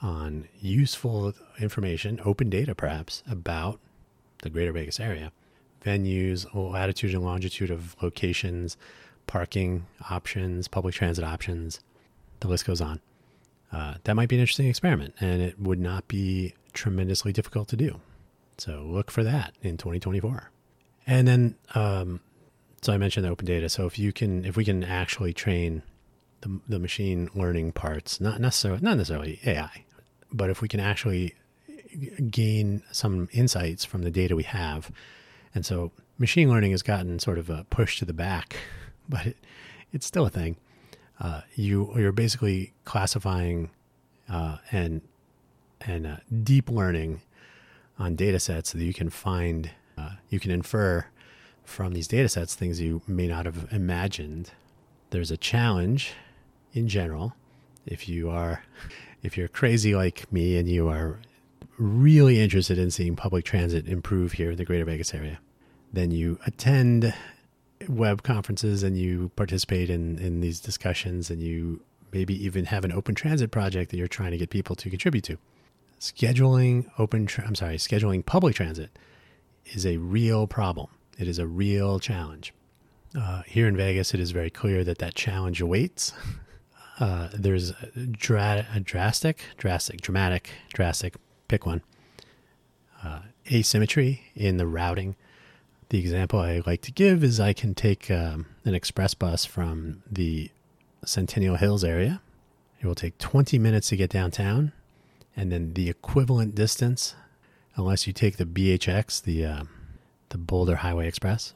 on 0.02 0.48
useful 0.60 1.34
information, 1.60 2.20
open 2.24 2.50
data 2.50 2.76
perhaps, 2.76 3.24
about 3.30 3.80
the 4.44 4.50
greater 4.50 4.72
Vegas 4.72 5.00
area, 5.00 5.32
venues, 5.84 6.46
latitude 6.54 7.14
and 7.14 7.24
longitude 7.24 7.72
of 7.72 7.96
locations, 8.02 8.78
parking 9.28 9.86
options, 10.10 10.68
public 10.68 10.94
transit 10.94 11.24
options, 11.24 11.80
the 12.42 12.48
list 12.48 12.66
goes 12.66 12.82
on. 12.82 13.00
Uh, 13.74 13.96
that 14.04 14.14
might 14.14 14.30
be 14.30 14.36
an 14.36 14.42
interesting 14.42 14.68
experiment, 14.68 15.16
and 15.20 15.42
it 15.42 15.60
would 15.60 15.80
not 15.80 16.08
be 16.08 16.54
tremendously 16.74 17.34
difficult 17.34 17.68
to 17.70 17.76
do. 17.76 18.00
So 18.58 18.84
look 18.86 19.10
for 19.10 19.24
that 19.24 19.56
in 19.62 19.78
2024. 19.78 20.52
And 21.08 21.28
then, 21.28 21.56
um, 21.74 22.20
so 22.82 22.94
I 22.94 22.98
mentioned 22.98 23.26
the 23.26 23.30
open 23.30 23.46
data. 23.46 23.68
So 23.70 23.86
if 23.88 23.98
you 23.98 24.14
can, 24.14 24.46
if 24.46 24.56
we 24.56 24.64
can 24.64 24.84
actually 24.84 25.34
train 25.34 25.82
the, 26.42 26.60
the 26.70 26.80
machine 26.80 27.30
learning 27.34 27.72
parts, 27.72 28.22
not 28.22 28.40
necessarily, 28.40 28.82
not 28.82 28.98
necessarily 28.98 29.40
AI, 29.46 29.86
but 30.32 30.50
if 30.50 30.62
we 30.62 30.68
can 30.68 30.80
actually 30.80 31.34
gain 32.30 32.84
some 32.92 33.30
insights 33.32 33.86
from 33.86 34.04
the 34.04 34.12
data 34.12 34.36
we 34.36 34.44
have. 34.44 34.92
And 35.56 35.66
so 35.66 35.92
machine 36.18 36.50
learning 36.50 36.72
has 36.72 36.82
gotten 36.82 37.20
sort 37.20 37.38
of 37.38 37.50
a 37.50 37.66
push 37.70 38.00
to 38.00 38.06
the 38.06 38.14
back, 38.14 38.56
but 39.10 39.28
it, 39.28 39.38
it's 39.92 40.06
still 40.06 40.26
a 40.26 40.30
thing. 40.30 40.58
Uh, 41.20 41.42
you 41.56 41.94
you're 41.96 42.12
basically 42.12 42.74
classifying 42.86 43.70
uh, 44.30 44.58
and 44.72 45.02
and 45.82 46.08
uh, 46.08 46.18
deep 46.44 46.70
learning 46.70 47.22
on 48.00 48.16
data 48.16 48.40
sets 48.40 48.72
that 48.72 48.84
you 48.84 48.94
can 48.94 49.10
find, 49.10 49.70
uh, 49.98 50.12
you 50.30 50.40
can 50.40 50.52
infer 50.52 51.06
from 51.64 51.94
these 51.94 52.08
data 52.08 52.28
sets 52.28 52.56
things 52.56 52.82
you 52.82 53.02
may 53.08 53.28
not 53.28 53.46
have 53.46 53.68
imagined. 53.72 54.52
There's 55.12 55.32
a 55.32 55.38
challenge 55.38 56.14
in 56.74 56.88
general. 56.88 57.34
If 57.86 58.10
you 58.10 58.30
are, 58.30 58.64
if 59.22 59.38
you're 59.38 59.48
crazy 59.48 59.96
like 59.96 60.32
me 60.32 60.58
and 60.58 60.68
you 60.68 60.88
are 60.90 61.20
really 61.78 62.40
interested 62.40 62.78
in 62.78 62.92
seeing 62.92 63.16
public 63.16 63.46
transit 63.46 63.88
improve 63.88 64.34
here 64.34 64.52
in 64.52 64.58
the 64.58 64.66
greater 64.66 64.86
Vegas 64.86 65.14
area, 65.14 65.40
then 65.92 66.12
you 66.12 66.40
attend 66.46 67.14
web 67.88 68.24
conferences 68.24 68.84
and 68.84 68.98
you 68.98 69.32
participate 69.36 69.90
in, 69.90 70.18
in 70.20 70.42
these 70.42 70.60
discussions 70.60 71.30
and 71.30 71.42
you 71.42 71.82
maybe 72.12 72.34
even 72.44 72.66
have 72.66 72.86
an 72.86 72.92
open 72.92 73.16
transit 73.16 73.52
project 73.52 73.92
that 73.92 73.98
you're 73.98 74.08
trying 74.08 74.32
to 74.32 74.38
get 74.38 74.50
people 74.50 74.76
to 74.76 74.90
contribute 74.90 75.24
to 75.24 75.38
scheduling 76.00 76.86
open 77.00 77.26
tra- 77.26 77.46
I'm 77.46 77.56
sorry, 77.56 77.78
scheduling 77.78 78.26
public 78.26 78.56
transit 78.56 78.90
is 79.68 79.86
a 79.86 79.98
real 79.98 80.48
problem. 80.48 80.90
It 81.18 81.28
is 81.28 81.40
a 81.40 81.48
real 81.48 82.00
challenge. 82.00 82.54
Uh, 83.18 83.44
here 83.44 83.68
in 83.68 83.78
Vegas, 83.78 84.14
it 84.14 84.20
is 84.20 84.32
very 84.32 84.50
clear 84.50 84.84
that 84.84 84.98
that 84.98 85.16
challenge 85.16 85.62
awaits. 85.62 86.14
Uh, 87.00 87.28
there's 87.34 87.72
a, 87.72 88.06
dra- 88.12 88.68
a, 88.72 88.80
drastic, 88.80 89.46
drastic, 89.58 90.00
dramatic, 90.00 90.52
drastic, 90.74 91.16
pick 91.48 91.66
one, 91.66 91.82
uh, 93.04 93.22
asymmetry 93.52 94.22
in 94.36 94.58
the 94.58 94.68
routing. 94.68 95.16
The 95.94 96.00
example 96.00 96.40
I 96.40 96.60
like 96.66 96.82
to 96.82 96.92
give 96.92 97.24
is 97.24 97.40
I 97.40 97.54
can 97.54 97.76
take 97.76 98.10
um, 98.10 98.48
an 98.66 98.74
express 98.74 99.14
bus 99.14 99.46
from 99.46 100.02
the 100.12 100.50
Centennial 101.06 101.56
Hills 101.56 101.84
area. 101.84 102.20
It 102.82 102.88
will 102.88 102.96
take 102.96 103.20
20 103.20 103.60
minutes 103.60 103.90
to 103.90 103.96
get 103.96 104.10
downtown 104.10 104.72
and 105.38 105.52
then 105.52 105.76
the 105.76 105.92
equivalent 105.92 106.56
distance, 106.56 107.14
unless 107.76 108.08
you 108.08 108.12
take 108.12 108.38
the 108.38 108.46
BHX, 108.46 109.22
the 109.22 109.46
uh, 109.46 109.64
the 110.30 110.40
Boulder 110.40 110.78
Highway 110.78 111.08
Express, 111.08 111.54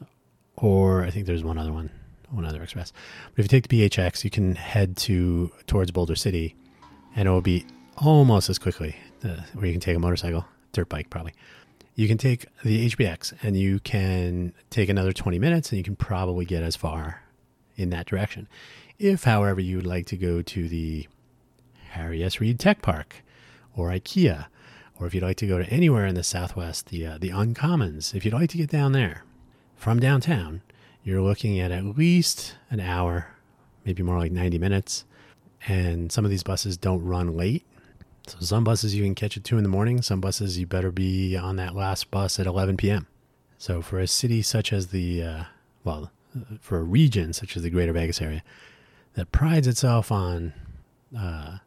or 0.54 1.02
I 1.02 1.10
think 1.10 1.26
there's 1.26 1.42
one 1.42 1.58
other 1.58 1.72
one, 1.72 1.90
one 2.30 2.44
other 2.44 2.62
express. 2.62 2.92
But 3.34 3.40
if 3.40 3.44
you 3.46 3.60
take 3.60 3.66
the 3.66 3.88
BHX, 3.88 4.22
you 4.22 4.30
can 4.30 4.54
head 4.54 4.96
to 4.98 5.50
towards 5.66 5.90
Boulder 5.90 6.14
City, 6.14 6.54
and 7.16 7.26
it 7.26 7.30
will 7.32 7.40
be 7.40 7.66
almost 7.96 8.48
as 8.48 8.60
quickly. 8.60 8.94
Uh, 9.24 9.42
where 9.54 9.66
you 9.66 9.72
can 9.72 9.80
take 9.80 9.96
a 9.96 9.98
motorcycle, 9.98 10.46
dirt 10.70 10.88
bike 10.88 11.10
probably. 11.10 11.34
You 11.98 12.06
can 12.06 12.16
take 12.16 12.46
the 12.62 12.88
HBX, 12.88 13.34
and 13.42 13.56
you 13.56 13.80
can 13.80 14.52
take 14.70 14.88
another 14.88 15.12
20 15.12 15.40
minutes, 15.40 15.72
and 15.72 15.78
you 15.78 15.82
can 15.82 15.96
probably 15.96 16.44
get 16.44 16.62
as 16.62 16.76
far 16.76 17.24
in 17.74 17.90
that 17.90 18.06
direction. 18.06 18.46
If, 19.00 19.24
however, 19.24 19.60
you 19.60 19.78
would 19.78 19.86
like 19.86 20.06
to 20.06 20.16
go 20.16 20.40
to 20.40 20.68
the 20.68 21.08
Harry 21.88 22.22
S. 22.22 22.38
Reid 22.38 22.60
Tech 22.60 22.82
Park, 22.82 23.24
or 23.74 23.88
IKEA, 23.88 24.46
or 25.00 25.08
if 25.08 25.14
you'd 25.14 25.24
like 25.24 25.38
to 25.38 25.48
go 25.48 25.58
to 25.58 25.68
anywhere 25.70 26.06
in 26.06 26.14
the 26.14 26.22
Southwest, 26.22 26.86
the 26.86 27.04
uh, 27.04 27.18
the 27.18 27.30
Uncommons, 27.30 28.14
if 28.14 28.24
you'd 28.24 28.32
like 28.32 28.50
to 28.50 28.58
get 28.58 28.70
down 28.70 28.92
there 28.92 29.24
from 29.74 29.98
downtown, 29.98 30.62
you're 31.02 31.20
looking 31.20 31.58
at 31.58 31.72
at 31.72 31.98
least 31.98 32.54
an 32.70 32.78
hour, 32.78 33.34
maybe 33.84 34.04
more 34.04 34.18
like 34.18 34.30
90 34.30 34.56
minutes. 34.56 35.04
And 35.66 36.12
some 36.12 36.24
of 36.24 36.30
these 36.30 36.44
buses 36.44 36.76
don't 36.76 37.04
run 37.04 37.36
late. 37.36 37.66
So 38.28 38.38
some 38.40 38.64
buses 38.64 38.94
you 38.94 39.04
can 39.04 39.14
catch 39.14 39.36
at 39.36 39.44
2 39.44 39.56
in 39.56 39.62
the 39.62 39.68
morning. 39.68 40.02
Some 40.02 40.20
buses 40.20 40.58
you 40.58 40.66
better 40.66 40.90
be 40.90 41.36
on 41.36 41.56
that 41.56 41.74
last 41.74 42.10
bus 42.10 42.38
at 42.38 42.46
11 42.46 42.76
p.m. 42.76 43.06
So 43.56 43.82
for 43.82 43.98
a 43.98 44.06
city 44.06 44.42
such 44.42 44.72
as 44.72 44.88
the, 44.88 45.22
uh, 45.22 45.44
well, 45.84 46.10
for 46.60 46.78
a 46.78 46.82
region 46.82 47.32
such 47.32 47.56
as 47.56 47.62
the 47.62 47.70
greater 47.70 47.92
Vegas 47.92 48.20
area 48.20 48.42
that 49.14 49.32
prides 49.32 49.66
itself 49.66 50.12
on 50.12 50.52
uh, 51.18 51.58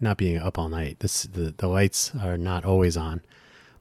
not 0.00 0.16
being 0.16 0.38
up 0.38 0.58
all 0.58 0.68
night. 0.68 1.00
This 1.00 1.22
the, 1.24 1.54
the 1.56 1.68
lights 1.68 2.12
are 2.20 2.36
not 2.36 2.64
always 2.64 2.96
on, 2.96 3.22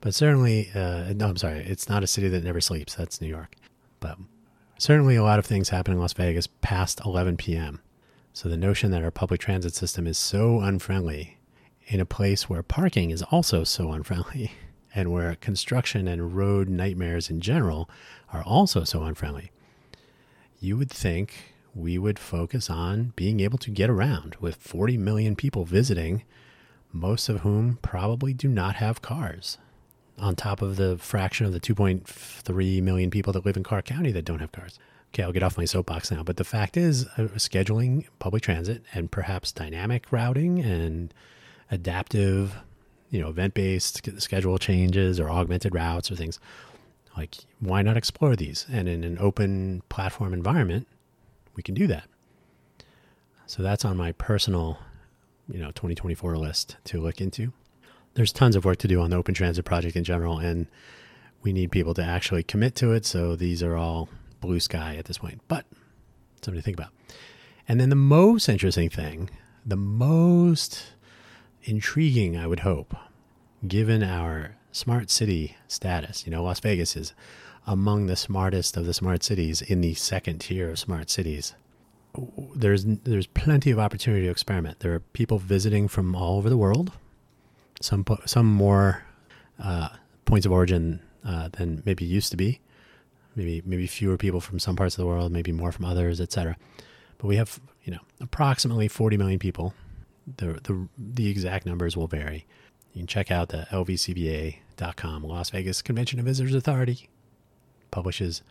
but 0.02 0.14
certainly 0.14 0.70
uh, 0.74 1.14
no. 1.14 1.30
I'm 1.30 1.38
sorry, 1.38 1.60
it's 1.60 1.90
not 1.90 2.04
a 2.04 2.08
city 2.08 2.30
that 2.30 2.44
never 2.44 2.62
sleeps. 2.62 2.96
That's 2.96 3.22
New 3.22 3.28
York, 3.28 3.56
but 4.00 4.18
certainly 4.78 5.16
a 5.16 5.24
lot 5.24 5.40
of 5.40 5.46
things 5.46 5.70
happen 5.70 5.94
in 5.94 6.00
Las 6.00 6.14
Vegas 6.14 6.48
past 6.62 7.02
11 7.06 7.38
p.m. 7.38 7.82
So 8.34 8.50
the 8.50 8.58
notion 8.58 8.92
that 8.92 9.04
our 9.04 9.12
public 9.12 9.42
transit 9.42 9.74
system 9.74 10.06
is 10.06 10.18
so 10.18 10.60
unfriendly 10.60 11.37
in 11.88 12.00
a 12.00 12.06
place 12.06 12.50
where 12.50 12.62
parking 12.62 13.12
is 13.12 13.24
also 13.24 13.64
so 13.64 13.92
unfriendly 13.92 14.52
and 14.96 15.12
where 15.12 15.36
construction 15.36 16.08
and 16.08 16.36
road 16.36 16.68
nightmares 16.70 17.30
in 17.30 17.40
general 17.40 17.90
are 18.34 18.44
also 18.44 18.84
so 18.84 19.04
unfriendly, 19.04 19.52
you 20.60 20.76
would 20.78 20.90
think 20.90 21.54
we 21.74 21.98
would 21.98 22.20
focus 22.20 22.70
on 22.70 23.14
being 23.16 23.40
able 23.40 23.58
to 23.60 23.70
get 23.70 23.90
around 23.90 24.36
with 24.40 24.56
40 24.56 24.98
million 24.98 25.36
people 25.36 25.64
visiting, 25.64 26.24
most 26.92 27.30
of 27.30 27.42
whom 27.42 27.78
probably 27.82 28.34
do 28.34 28.48
not 28.48 28.76
have 28.78 29.02
cars, 29.02 29.58
on 30.18 30.36
top 30.36 30.62
of 30.62 30.76
the 30.76 30.98
fraction 30.98 31.46
of 31.46 31.54
the 31.54 31.60
2.3 31.60 32.82
million 32.82 33.12
people 33.12 33.32
that 33.34 33.46
live 33.46 33.56
in 33.56 33.64
Clark 33.64 33.86
County 33.86 34.12
that 34.12 34.26
don't 34.26 34.40
have 34.40 34.52
cars. 34.52 34.80
Okay, 35.14 35.24
I'll 35.24 35.32
get 35.32 35.44
off 35.44 35.58
my 35.58 35.66
soapbox 35.66 36.12
now, 36.12 36.24
but 36.24 36.38
the 36.38 36.44
fact 36.44 36.76
is, 36.76 37.06
uh, 37.18 37.28
scheduling 37.36 38.08
public 38.20 38.44
transit 38.44 38.84
and 38.94 39.12
perhaps 39.12 39.52
dynamic 39.52 40.12
routing 40.12 40.60
and 40.60 41.14
adaptive, 41.72 42.56
you 43.10 43.20
know, 43.20 43.30
event 43.30 43.54
based 43.54 44.10
schedule 44.22 44.58
changes 44.58 45.20
or 45.20 45.30
augmented 45.30 45.74
routes 45.74 46.12
or 46.12 46.16
things 46.16 46.40
like, 47.18 47.36
why 47.60 47.82
not 47.82 47.98
explore 47.98 48.36
these? 48.36 48.68
And 48.72 48.88
in 48.88 49.04
an 49.04 49.18
open 49.20 49.82
platform 49.90 50.34
environment, 50.34 50.88
we 51.56 51.64
can 51.64 51.74
do 51.74 51.88
that. 51.88 52.08
So 53.48 53.64
that's 53.64 53.84
on 53.84 53.98
my 53.98 54.12
personal, 54.12 54.78
you 55.50 55.60
know, 55.60 55.72
2024 55.72 56.38
list 56.38 56.78
to 56.86 57.02
look 57.02 57.20
into. 57.20 57.54
There's 58.14 58.32
tons 58.32 58.56
of 58.56 58.66
work 58.66 58.78
to 58.80 58.88
do 58.88 59.02
on 59.02 59.10
the 59.10 59.18
open 59.18 59.34
transit 59.34 59.66
project 59.66 59.96
in 59.96 60.04
general, 60.04 60.38
and 60.38 60.68
we 61.42 61.54
need 61.54 61.72
people 61.72 61.94
to 61.96 62.04
actually 62.04 62.44
commit 62.44 62.76
to 62.76 62.92
it. 62.92 63.06
So 63.06 63.36
these 63.36 63.64
are 63.64 63.76
all 63.76 64.10
blue 64.40 64.60
sky 64.60 64.96
at 64.96 65.06
this 65.06 65.18
point, 65.18 65.42
but 65.48 65.66
something 66.42 66.60
to 66.60 66.64
think 66.64 66.78
about. 66.78 66.92
And 67.68 67.80
then 67.80 67.90
the 67.90 67.96
most 67.96 68.48
interesting 68.48 68.90
thing, 68.90 69.30
the 69.66 69.76
most 69.76 70.94
intriguing, 71.68 72.38
I 72.38 72.48
would 72.48 72.62
hope, 72.62 72.96
given 73.68 74.04
our 74.04 74.56
smart 74.72 75.10
city 75.10 75.58
status, 75.68 76.26
you 76.26 76.32
know, 76.32 76.44
Las 76.44 76.60
Vegas 76.60 76.96
is 76.96 77.14
among 77.66 78.08
the 78.08 78.16
smartest 78.16 78.78
of 78.78 78.86
the 78.86 78.94
smart 78.94 79.24
cities 79.24 79.62
in 79.62 79.82
the 79.82 79.94
second 79.94 80.40
tier 80.40 80.70
of 80.70 80.80
smart 80.80 81.10
cities. 81.10 81.54
There's 82.56 82.86
there's 82.86 83.28
plenty 83.28 83.70
of 83.70 83.78
opportunity 83.78 84.26
to 84.26 84.32
experiment. 84.32 84.80
There 84.80 84.94
are 84.94 85.02
people 85.02 85.38
visiting 85.38 85.88
from 85.88 86.16
all 86.16 86.38
over 86.38 86.50
the 86.50 86.58
world. 86.58 86.94
Some 87.82 88.06
some 88.26 88.48
more 88.48 89.04
uh, 89.60 89.90
points 90.26 90.46
of 90.46 90.52
origin 90.52 91.02
uh, 91.24 91.50
than 91.50 91.84
maybe 91.86 92.06
used 92.06 92.32
to 92.32 92.38
be. 92.38 92.60
Maybe 93.36 93.62
maybe 93.66 93.86
fewer 93.86 94.18
people 94.18 94.42
from 94.42 94.58
some 94.58 94.76
parts 94.76 94.96
of 94.96 95.02
the 95.04 95.06
world, 95.06 95.32
maybe 95.32 95.52
more 95.52 95.72
from 95.72 95.86
others, 95.86 96.20
etc. 96.20 96.58
But 97.20 97.28
we 97.28 97.36
have 97.36 97.60
you 97.84 97.92
know 97.92 98.00
approximately 98.20 98.88
40 98.88 99.18
million 99.18 99.38
people. 99.38 99.76
The 100.36 100.60
the 100.64 100.88
the 100.98 101.30
exact 101.30 101.66
numbers 101.66 101.96
will 101.96 102.08
vary. 102.08 102.46
You 102.94 103.02
can 103.02 103.08
check 103.08 103.32
out 103.32 103.50
the 103.50 103.68
lvcva.com, 103.72 105.24
Las 105.24 105.50
Vegas 105.52 105.82
Convention 105.82 106.20
and 106.20 106.28
Visitors 106.28 106.56
Authority 106.56 107.10
publishes 107.92 108.42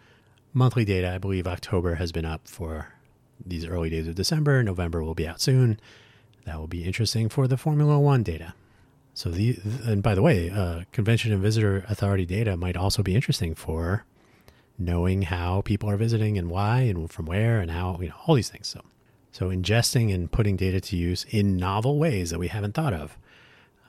monthly 0.53 0.85
data. 0.85 1.12
I 1.12 1.19
believe 1.19 1.47
October 1.47 1.97
has 1.97 2.12
been 2.12 2.25
up 2.25 2.49
for 2.49 2.95
these 3.45 3.67
early 3.67 3.91
days 3.91 4.09
of 4.09 4.15
December. 4.15 4.62
November 4.62 5.03
will 5.03 5.15
be 5.15 5.27
out 5.27 5.41
soon. 5.41 5.79
That 6.45 6.59
will 6.59 6.69
be 6.69 6.85
interesting 6.85 7.29
for 7.29 7.47
the 7.47 7.57
Formula 7.57 7.99
One 7.99 8.23
data. 8.23 8.55
So 9.15 9.31
the 9.31 9.59
and 9.85 10.03
by 10.03 10.15
the 10.15 10.23
way, 10.23 10.51
uh, 10.51 10.83
Convention 10.93 11.33
and 11.33 11.43
Visitor 11.43 11.85
Authority 11.89 12.27
data 12.27 12.57
might 12.57 12.77
also 12.77 13.03
be 13.03 13.15
interesting 13.15 13.55
for 13.55 14.05
knowing 14.79 15.23
how 15.23 15.62
people 15.62 15.89
are 15.89 15.97
visiting 15.97 16.37
and 16.37 16.51
why 16.51 16.81
and 16.81 17.11
from 17.11 17.27
where 17.27 17.61
and 17.61 17.71
how 17.71 17.99
you 18.01 18.09
know 18.09 18.15
all 18.27 18.35
these 18.35 18.51
things. 18.51 18.69
So 18.69 18.83
so 19.33 19.51
ingesting 19.51 20.15
and 20.15 20.31
putting 20.31 20.57
data 20.57 20.81
to 20.81 20.97
use 20.97 21.27
in 21.31 21.57
novel 21.57 21.99
ways 21.99 22.31
that 22.31 22.39
we 22.39 22.49
haven't 22.49 22.75
thought 22.75 22.93
of. 22.93 23.19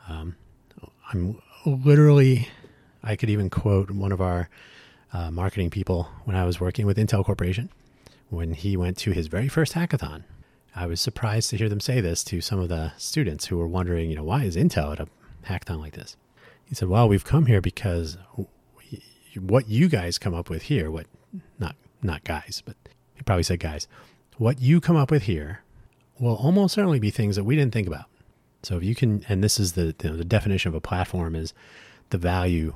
Um, 0.08 0.36
I'm 1.12 1.42
literally, 1.66 2.50
I 3.04 3.16
could 3.16 3.30
even 3.30 3.50
quote 3.50 3.92
one 3.92 4.12
of 4.12 4.22
our 4.22 4.50
uh, 5.14 5.32
marketing 5.32 5.70
people 5.70 6.10
when 6.26 6.36
I 6.36 6.46
was 6.46 6.60
working 6.60 6.86
with 6.86 6.98
Intel 6.98 7.24
Corporation 7.24 7.70
when 8.30 8.54
he 8.54 8.76
went 8.76 8.98
to 8.98 9.12
his 9.12 9.28
very 9.28 9.48
first 9.48 9.74
hackathon. 9.74 10.24
I 10.76 10.86
was 10.86 11.02
surprised 11.02 11.50
to 11.52 11.58
hear 11.58 11.70
them 11.70 11.80
say 11.80 12.02
this 12.02 12.24
to 12.26 12.42
some 12.42 12.60
of 12.60 12.70
the 12.70 12.92
students 12.98 13.46
who 13.46 13.58
were 13.58 13.68
wondering, 13.68 14.10
you 14.10 14.16
know, 14.16 14.24
why 14.24 14.44
is 14.44 14.56
Intel 14.56 14.92
at 14.92 15.00
a 15.00 15.08
hackathon 15.46 15.80
like 15.80 15.94
this? 15.94 16.18
He 16.66 16.76
said, 16.76 16.90
"Well, 16.90 17.08
we've 17.08 17.26
come 17.26 17.46
here 17.46 17.62
because 17.62 18.18
what 19.40 19.70
you 19.70 19.88
guys 19.88 20.18
come 20.18 20.34
up 20.34 20.50
with 20.50 20.64
here, 20.64 20.92
what 20.92 21.08
not 21.58 21.76
not 22.02 22.24
guys, 22.24 22.62
but 22.66 22.76
he 23.16 23.24
probably 23.24 23.44
said 23.44 23.60
guys, 23.60 23.88
what 24.38 24.62
you 24.62 24.80
come 24.80 24.96
up 24.96 25.12
with 25.12 25.24
here 25.24 25.62
will 26.20 26.36
almost 26.36 26.74
certainly 26.76 27.00
be 27.00 27.12
things 27.12 27.36
that 27.36 27.44
we 27.44 27.56
didn't 27.56 27.74
think 27.74 27.88
about. 27.88 28.06
So 28.64 28.78
if 28.78 28.84
you 28.84 28.96
can, 28.96 29.24
and 29.30 29.44
this 29.44 29.60
is 29.60 29.74
the 29.74 29.96
you 30.04 30.10
know, 30.10 30.18
the 30.18 30.26
definition 30.26 30.70
of 30.70 30.76
a 30.76 30.82
platform 30.82 31.36
is 31.36 31.54
the 32.10 32.18
value 32.18 32.76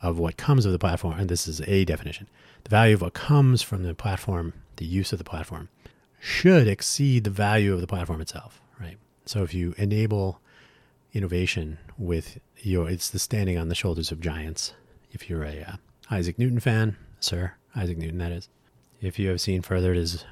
of 0.00 0.18
what 0.18 0.36
comes 0.36 0.66
of 0.66 0.72
the 0.72 0.78
platform, 0.78 1.18
and 1.18 1.28
this 1.28 1.46
is 1.46 1.60
a 1.62 1.84
definition. 1.84 2.28
The 2.64 2.70
value 2.70 2.94
of 2.94 3.02
what 3.02 3.14
comes 3.14 3.62
from 3.62 3.84
the 3.84 3.94
platform, 3.94 4.52
the 4.76 4.84
use 4.84 5.12
of 5.12 5.18
the 5.18 5.24
platform, 5.24 5.68
should 6.18 6.66
exceed 6.66 7.24
the 7.24 7.30
value 7.30 7.72
of 7.72 7.80
the 7.80 7.86
platform 7.86 8.20
itself, 8.20 8.60
right? 8.80 8.96
So 9.26 9.42
if 9.42 9.54
you 9.54 9.74
enable 9.78 10.40
innovation 11.12 11.78
with 11.96 12.38
your, 12.58 12.88
it's 12.88 13.10
the 13.10 13.18
standing 13.18 13.58
on 13.58 13.68
the 13.68 13.74
shoulders 13.74 14.10
of 14.10 14.20
giants. 14.20 14.74
If 15.12 15.28
you're 15.28 15.44
a 15.44 15.62
uh, 15.62 15.76
Isaac 16.10 16.38
Newton 16.38 16.60
fan, 16.60 16.96
sir, 17.20 17.54
Isaac 17.76 17.98
Newton, 17.98 18.18
that 18.18 18.32
is. 18.32 18.48
If 19.00 19.18
you 19.18 19.28
have 19.30 19.40
seen 19.40 19.62
further, 19.62 19.92
it 19.92 19.98
is 19.98 20.24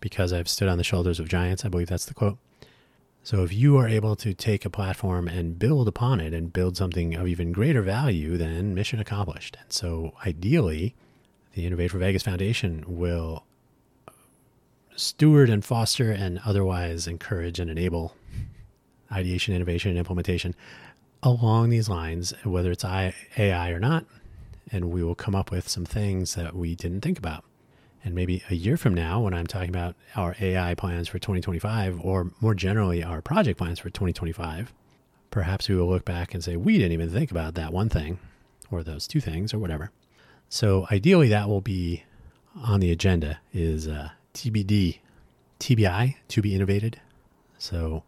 because 0.00 0.32
I've 0.32 0.48
stood 0.48 0.68
on 0.68 0.78
the 0.78 0.84
shoulders 0.84 1.20
of 1.20 1.28
giants. 1.28 1.64
I 1.64 1.68
believe 1.68 1.88
that's 1.88 2.06
the 2.06 2.14
quote. 2.14 2.38
So 3.22 3.42
if 3.42 3.52
you 3.52 3.76
are 3.76 3.86
able 3.86 4.16
to 4.16 4.32
take 4.32 4.64
a 4.64 4.70
platform 4.70 5.28
and 5.28 5.58
build 5.58 5.86
upon 5.86 6.20
it 6.20 6.32
and 6.32 6.52
build 6.52 6.76
something 6.76 7.14
of 7.14 7.28
even 7.28 7.52
greater 7.52 7.82
value, 7.82 8.38
then 8.38 8.74
mission 8.74 8.98
accomplished. 8.98 9.58
And 9.60 9.70
so 9.70 10.14
ideally, 10.24 10.94
the 11.54 11.66
Innovate 11.66 11.90
for 11.90 11.98
Vegas 11.98 12.22
Foundation 12.22 12.84
will 12.86 13.44
steward 14.96 15.50
and 15.50 15.64
foster 15.64 16.10
and 16.10 16.40
otherwise 16.46 17.06
encourage 17.06 17.60
and 17.60 17.70
enable 17.70 18.16
ideation, 19.12 19.54
innovation, 19.54 19.90
and 19.90 19.98
implementation 19.98 20.54
along 21.22 21.68
these 21.68 21.88
lines, 21.90 22.32
whether 22.44 22.70
it's 22.70 22.84
AI 22.84 23.70
or 23.70 23.80
not. 23.80 24.06
And 24.72 24.90
we 24.90 25.02
will 25.02 25.14
come 25.14 25.34
up 25.34 25.50
with 25.50 25.68
some 25.68 25.84
things 25.84 26.36
that 26.36 26.54
we 26.54 26.74
didn't 26.74 27.02
think 27.02 27.18
about. 27.18 27.44
And 28.02 28.14
maybe 28.14 28.42
a 28.48 28.54
year 28.54 28.76
from 28.76 28.94
now, 28.94 29.20
when 29.20 29.34
I'm 29.34 29.46
talking 29.46 29.68
about 29.68 29.94
our 30.16 30.34
AI 30.40 30.74
plans 30.74 31.08
for 31.08 31.18
2025, 31.18 32.00
or 32.00 32.30
more 32.40 32.54
generally, 32.54 33.02
our 33.02 33.20
project 33.20 33.58
plans 33.58 33.78
for 33.78 33.90
2025, 33.90 34.72
perhaps 35.30 35.68
we 35.68 35.76
will 35.76 35.88
look 35.88 36.04
back 36.04 36.32
and 36.32 36.42
say, 36.42 36.56
we 36.56 36.78
didn't 36.78 36.92
even 36.92 37.10
think 37.10 37.30
about 37.30 37.54
that 37.54 37.72
one 37.72 37.88
thing, 37.88 38.18
or 38.70 38.82
those 38.82 39.06
two 39.06 39.20
things, 39.20 39.52
or 39.52 39.58
whatever. 39.58 39.90
So 40.48 40.86
ideally, 40.90 41.28
that 41.28 41.48
will 41.48 41.60
be 41.60 42.04
on 42.56 42.80
the 42.80 42.90
agenda 42.90 43.38
is 43.52 43.86
uh, 43.86 44.10
TBD, 44.34 44.98
TBI, 45.60 46.16
to 46.28 46.42
be 46.42 46.54
innovated. 46.54 47.00
So 47.58 48.02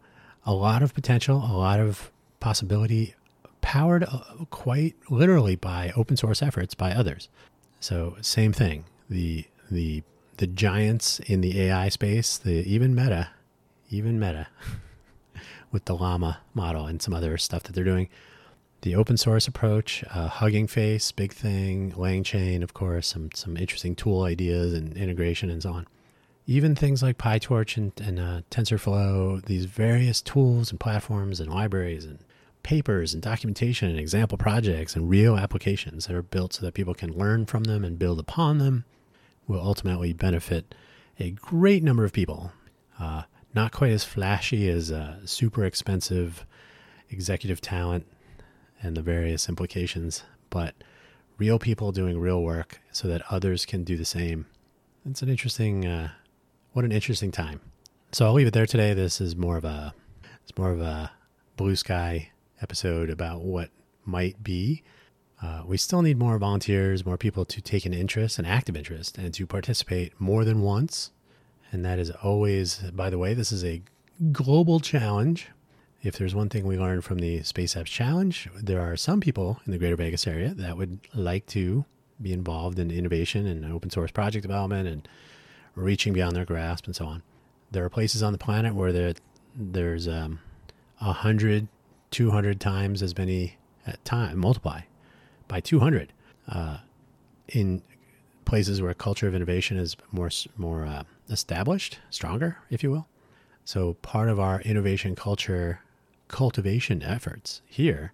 a 0.45 0.53
lot 0.53 0.81
of 0.81 0.93
potential, 0.93 1.37
a 1.37 1.55
lot 1.55 1.79
of 1.79 2.11
possibility, 2.39 3.15
powered 3.61 4.03
uh, 4.03 4.45
quite 4.49 4.95
literally 5.09 5.55
by 5.55 5.93
open 5.95 6.17
source 6.17 6.41
efforts 6.41 6.73
by 6.73 6.91
others. 6.91 7.29
So 7.79 8.17
same 8.21 8.53
thing. 8.53 8.85
The 9.09 9.45
the 9.73 10.03
the 10.37 10.47
giants 10.47 11.19
in 11.19 11.41
the 11.41 11.61
AI 11.61 11.89
space, 11.89 12.37
the 12.37 12.67
even 12.67 12.95
Meta, 12.95 13.29
even 13.89 14.19
Meta, 14.19 14.47
with 15.71 15.85
the 15.85 15.95
Llama 15.95 16.39
model 16.53 16.85
and 16.85 17.01
some 17.01 17.13
other 17.13 17.37
stuff 17.37 17.63
that 17.63 17.73
they're 17.73 17.83
doing. 17.83 18.09
The 18.81 18.95
open 18.95 19.15
source 19.15 19.47
approach, 19.47 20.03
uh, 20.13 20.27
Hugging 20.27 20.67
Face, 20.67 21.11
big 21.11 21.31
thing, 21.31 21.93
LangChain, 21.93 22.63
of 22.63 22.73
course, 22.73 23.07
some 23.07 23.29
some 23.33 23.55
interesting 23.55 23.95
tool 23.95 24.23
ideas 24.23 24.73
and 24.73 24.97
integration 24.97 25.49
and 25.49 25.61
so 25.61 25.71
on. 25.73 25.87
Even 26.45 26.75
things 26.75 27.01
like 27.01 27.17
PyTorch 27.17 27.77
and, 27.77 27.93
and 28.01 28.19
uh, 28.19 28.41
TensorFlow, 28.51 29.45
these 29.45 29.63
various 29.63 30.21
tools 30.21 30.71
and 30.71 30.79
platforms 30.79 31.39
and 31.39 31.49
libraries 31.49 32.03
and 32.03 32.19
papers 32.63 33.13
and 33.13 33.23
documentation 33.23 33.89
and 33.89 33.99
example 33.99 34.37
projects 34.37 34.95
and 34.95 35.09
real 35.09 35.37
applications 35.37 36.07
that 36.07 36.15
are 36.15 36.21
built 36.21 36.53
so 36.53 36.65
that 36.65 36.73
people 36.73 36.93
can 36.93 37.13
learn 37.13 37.45
from 37.45 37.63
them 37.63 37.85
and 37.85 37.99
build 37.99 38.19
upon 38.19 38.57
them 38.57 38.83
will 39.47 39.61
ultimately 39.61 40.13
benefit 40.13 40.75
a 41.19 41.31
great 41.31 41.83
number 41.83 42.03
of 42.03 42.13
people. 42.13 42.51
Uh, 42.99 43.23
not 43.53 43.71
quite 43.71 43.91
as 43.91 44.03
flashy 44.03 44.69
as 44.69 44.91
uh, 44.91 45.25
super 45.25 45.63
expensive 45.63 46.45
executive 47.09 47.61
talent 47.61 48.07
and 48.81 48.97
the 48.97 49.01
various 49.01 49.47
implications, 49.47 50.23
but 50.49 50.73
real 51.37 51.59
people 51.59 51.91
doing 51.91 52.19
real 52.19 52.41
work 52.41 52.81
so 52.91 53.07
that 53.07 53.21
others 53.29 53.65
can 53.65 53.83
do 53.83 53.95
the 53.95 54.05
same. 54.05 54.45
It's 55.05 55.21
an 55.21 55.29
interesting, 55.29 55.85
uh, 55.85 56.09
what 56.71 56.85
an 56.85 56.91
interesting 56.91 57.31
time. 57.31 57.61
So 58.11 58.25
I'll 58.25 58.33
leave 58.33 58.47
it 58.47 58.53
there 58.53 58.65
today. 58.65 58.93
This 58.93 59.21
is 59.21 59.35
more 59.35 59.57
of 59.57 59.65
a, 59.65 59.93
it's 60.43 60.57
more 60.57 60.71
of 60.71 60.81
a 60.81 61.11
blue 61.57 61.75
sky 61.75 62.29
episode 62.61 63.09
about 63.09 63.41
what 63.41 63.69
might 64.05 64.43
be 64.43 64.83
uh, 65.43 65.61
we 65.65 65.75
still 65.75 66.01
need 66.01 66.17
more 66.17 66.37
volunteers, 66.37 67.05
more 67.05 67.17
people 67.17 67.43
to 67.43 67.61
take 67.61 67.85
an 67.85 67.93
interest, 67.93 68.39
an 68.39 68.45
active 68.45 68.77
interest, 68.77 69.17
and 69.17 69.33
to 69.33 69.45
participate 69.45 70.19
more 70.19 70.45
than 70.45 70.61
once. 70.61 71.11
And 71.71 71.83
that 71.83 71.99
is 71.99 72.11
always, 72.11 72.77
by 72.93 73.09
the 73.09 73.17
way, 73.17 73.33
this 73.33 73.51
is 73.51 73.65
a 73.65 73.81
global 74.31 74.79
challenge. 74.79 75.49
If 76.01 76.17
there's 76.17 76.33
one 76.33 76.47
thing 76.47 76.65
we 76.65 76.77
learned 76.77 77.03
from 77.03 77.19
the 77.19 77.43
Space 77.43 77.75
Apps 77.75 77.87
Challenge, 77.87 78.49
there 78.55 78.79
are 78.79 78.95
some 78.95 79.19
people 79.19 79.59
in 79.65 79.73
the 79.73 79.77
greater 79.77 79.97
Vegas 79.97 80.27
area 80.27 80.53
that 80.53 80.77
would 80.77 80.99
like 81.13 81.45
to 81.47 81.83
be 82.21 82.31
involved 82.31 82.79
in 82.79 82.89
innovation 82.89 83.45
and 83.45 83.69
open 83.69 83.89
source 83.89 84.11
project 84.11 84.43
development 84.43 84.87
and 84.87 85.07
reaching 85.75 86.13
beyond 86.13 86.35
their 86.35 86.45
grasp, 86.45 86.85
and 86.85 86.95
so 86.95 87.05
on. 87.05 87.21
There 87.71 87.83
are 87.83 87.89
places 87.89 88.23
on 88.23 88.31
the 88.31 88.37
planet 88.37 88.75
where 88.75 88.93
there, 88.93 89.13
there's 89.55 90.07
um, 90.07 90.39
100, 90.99 91.67
200 92.11 92.61
times 92.61 93.01
as 93.01 93.17
many 93.17 93.57
at 93.85 94.03
time, 94.05 94.37
multiply 94.37 94.81
by 95.53 95.59
200 95.59 96.11
uh, 96.49 96.77
in 97.49 97.83
places 98.43 98.81
where 98.81 98.89
a 98.89 98.95
culture 98.95 99.27
of 99.27 99.35
innovation 99.35 99.77
is 99.77 99.95
more, 100.11 100.31
more 100.57 100.83
uh, 100.83 101.03
established, 101.29 101.99
stronger, 102.09 102.57
if 102.71 102.81
you 102.81 102.89
will. 102.89 103.07
So 103.63 103.93
part 104.01 104.29
of 104.29 104.39
our 104.39 104.61
innovation 104.61 105.15
culture 105.15 105.81
cultivation 106.27 107.03
efforts 107.03 107.61
here 107.67 108.13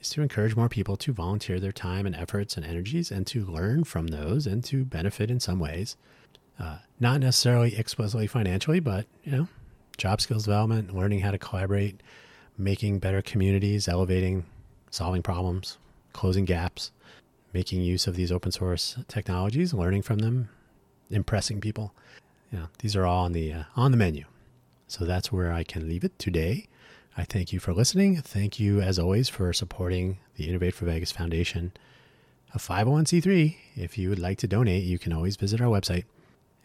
is 0.00 0.10
to 0.10 0.20
encourage 0.22 0.56
more 0.56 0.68
people 0.68 0.96
to 0.96 1.12
volunteer 1.12 1.60
their 1.60 1.70
time 1.70 2.06
and 2.06 2.16
efforts 2.16 2.56
and 2.56 2.66
energies 2.66 3.12
and 3.12 3.24
to 3.28 3.44
learn 3.44 3.84
from 3.84 4.08
those 4.08 4.48
and 4.48 4.64
to 4.64 4.84
benefit 4.84 5.30
in 5.30 5.38
some 5.38 5.60
ways. 5.60 5.96
Uh, 6.58 6.78
not 6.98 7.20
necessarily 7.20 7.76
explicitly 7.76 8.26
financially, 8.26 8.80
but 8.80 9.06
you 9.22 9.30
know, 9.30 9.48
job 9.96 10.20
skills 10.20 10.42
development, 10.42 10.92
learning 10.92 11.20
how 11.20 11.30
to 11.30 11.38
collaborate, 11.38 12.02
making 12.58 12.98
better 12.98 13.22
communities, 13.22 13.86
elevating, 13.86 14.44
solving 14.90 15.22
problems, 15.22 15.78
closing 16.12 16.44
gaps, 16.44 16.90
making 17.52 17.82
use 17.82 18.06
of 18.06 18.16
these 18.16 18.32
open 18.32 18.52
source 18.52 18.96
technologies, 19.08 19.74
learning 19.74 20.02
from 20.02 20.18
them, 20.18 20.48
impressing 21.10 21.60
people. 21.60 21.94
You 22.52 22.60
know, 22.60 22.66
these 22.78 22.96
are 22.96 23.06
all 23.06 23.24
on 23.24 23.32
the 23.32 23.52
uh, 23.52 23.62
on 23.76 23.90
the 23.90 23.96
menu. 23.96 24.24
So 24.86 25.04
that's 25.04 25.30
where 25.30 25.52
I 25.52 25.62
can 25.62 25.88
leave 25.88 26.02
it 26.02 26.18
today. 26.18 26.66
I 27.16 27.24
thank 27.24 27.52
you 27.52 27.60
for 27.60 27.72
listening. 27.72 28.16
Thank 28.22 28.58
you, 28.58 28.80
as 28.80 28.98
always, 28.98 29.28
for 29.28 29.52
supporting 29.52 30.18
the 30.36 30.48
Innovate 30.48 30.74
for 30.74 30.84
Vegas 30.84 31.12
Foundation, 31.12 31.72
a 32.54 32.58
501c3. 32.58 33.56
If 33.76 33.98
you 33.98 34.08
would 34.08 34.18
like 34.18 34.38
to 34.38 34.48
donate, 34.48 34.84
you 34.84 34.98
can 34.98 35.12
always 35.12 35.36
visit 35.36 35.60
our 35.60 35.68
website. 35.68 36.04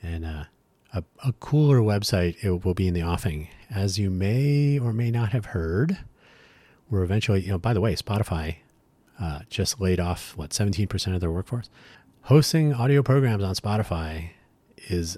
And 0.01 0.25
uh, 0.25 0.45
a, 0.93 1.03
a 1.23 1.33
cooler 1.33 1.79
website 1.79 2.43
it 2.43 2.63
will 2.63 2.73
be 2.73 2.87
in 2.87 2.93
the 2.93 3.03
offing. 3.03 3.49
As 3.69 3.99
you 3.99 4.09
may 4.09 4.79
or 4.79 4.93
may 4.93 5.11
not 5.11 5.29
have 5.29 5.47
heard, 5.47 5.97
we're 6.89 7.03
eventually, 7.03 7.41
you 7.41 7.49
know, 7.49 7.57
by 7.57 7.73
the 7.73 7.81
way, 7.81 7.95
Spotify 7.95 8.57
uh, 9.20 9.39
just 9.49 9.80
laid 9.80 9.99
off, 9.99 10.36
what, 10.36 10.51
17% 10.51 11.13
of 11.13 11.22
their 11.22 11.32
workforce? 11.32 11.70
Hosting 12.24 12.74
audio 12.74 13.03
programs 13.03 13.43
on 13.43 13.55
Spotify 13.55 14.32
is 14.88 15.18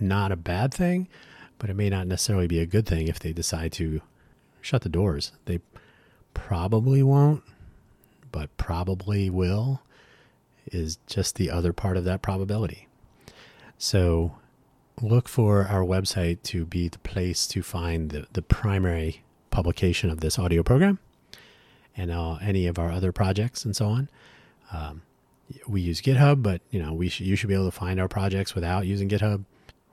not 0.00 0.32
a 0.32 0.36
bad 0.36 0.72
thing, 0.72 1.08
but 1.58 1.70
it 1.70 1.74
may 1.74 1.90
not 1.90 2.06
necessarily 2.06 2.46
be 2.46 2.60
a 2.60 2.66
good 2.66 2.86
thing 2.86 3.08
if 3.08 3.18
they 3.18 3.32
decide 3.32 3.72
to 3.72 4.00
shut 4.60 4.82
the 4.82 4.88
doors. 4.88 5.32
They 5.44 5.60
probably 6.32 7.02
won't, 7.02 7.42
but 8.32 8.56
probably 8.56 9.30
will 9.30 9.82
is 10.72 10.98
just 11.06 11.36
the 11.36 11.50
other 11.50 11.72
part 11.72 11.96
of 11.96 12.04
that 12.04 12.22
probability. 12.22 12.88
So 13.78 14.36
look 15.02 15.28
for 15.28 15.66
our 15.66 15.82
website 15.82 16.42
to 16.44 16.64
be 16.64 16.88
the 16.88 16.98
place 17.00 17.46
to 17.48 17.62
find 17.62 18.10
the, 18.10 18.26
the 18.32 18.42
primary 18.42 19.22
publication 19.50 20.10
of 20.10 20.20
this 20.20 20.38
audio 20.38 20.62
program 20.62 20.98
and 21.96 22.10
uh, 22.10 22.36
any 22.42 22.66
of 22.66 22.78
our 22.78 22.90
other 22.90 23.12
projects 23.12 23.64
and 23.64 23.74
so 23.74 23.86
on. 23.86 24.08
Um, 24.72 25.02
we 25.68 25.80
use 25.80 26.00
GitHub, 26.00 26.42
but 26.42 26.62
you 26.70 26.82
know 26.82 26.92
we 26.92 27.06
you 27.16 27.36
should 27.36 27.48
be 27.48 27.54
able 27.54 27.66
to 27.66 27.76
find 27.76 28.00
our 28.00 28.08
projects 28.08 28.54
without 28.54 28.86
using 28.86 29.08
GitHub. 29.08 29.44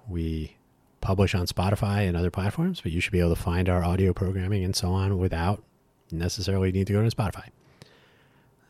We 0.07 0.55
publish 1.01 1.35
on 1.35 1.47
Spotify 1.47 2.07
and 2.07 2.15
other 2.15 2.31
platforms, 2.31 2.81
but 2.81 2.91
you 2.91 3.01
should 3.01 3.11
be 3.11 3.19
able 3.19 3.35
to 3.35 3.41
find 3.41 3.67
our 3.67 3.83
audio 3.83 4.13
programming 4.13 4.63
and 4.63 4.75
so 4.75 4.91
on 4.91 5.17
without 5.17 5.63
necessarily 6.11 6.71
need 6.71 6.87
to 6.87 6.93
go 6.93 7.07
to 7.07 7.15
Spotify. 7.15 7.49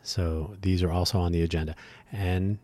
So 0.04 0.56
these 0.62 0.82
are 0.82 0.92
also 0.92 1.20
on 1.20 1.32
the 1.32 1.42
agenda. 1.42 1.76
And 2.12 2.58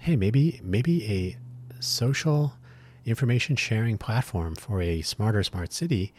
hey, 0.00 0.16
maybe 0.16 0.60
maybe 0.62 1.04
a 1.06 1.36
social 1.80 2.54
information 3.04 3.56
sharing 3.56 3.98
platform 3.98 4.54
for 4.54 4.82
a 4.82 5.02
smarter 5.02 5.42
smart 5.42 5.72
city 5.72 6.12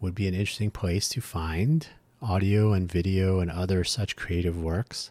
would 0.00 0.14
be 0.14 0.28
an 0.28 0.34
interesting 0.34 0.70
place 0.70 1.08
to 1.08 1.20
find 1.20 1.88
audio 2.24 2.72
and 2.72 2.90
video 2.90 3.40
and 3.40 3.50
other 3.50 3.84
such 3.84 4.16
creative 4.16 4.60
works 4.60 5.10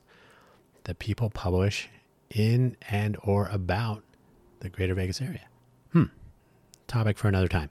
that 0.86 1.00
people 1.00 1.30
publish 1.30 1.90
in 2.30 2.76
and 2.90 3.18
or 3.24 3.48
about 3.48 4.04
the 4.60 4.70
greater 4.70 4.96
Vegas 4.96 5.22
area. 5.22 5.48
Hmm 5.92 6.06
topic 6.94 7.18
for 7.18 7.28
another 7.28 7.48
time. 7.48 7.70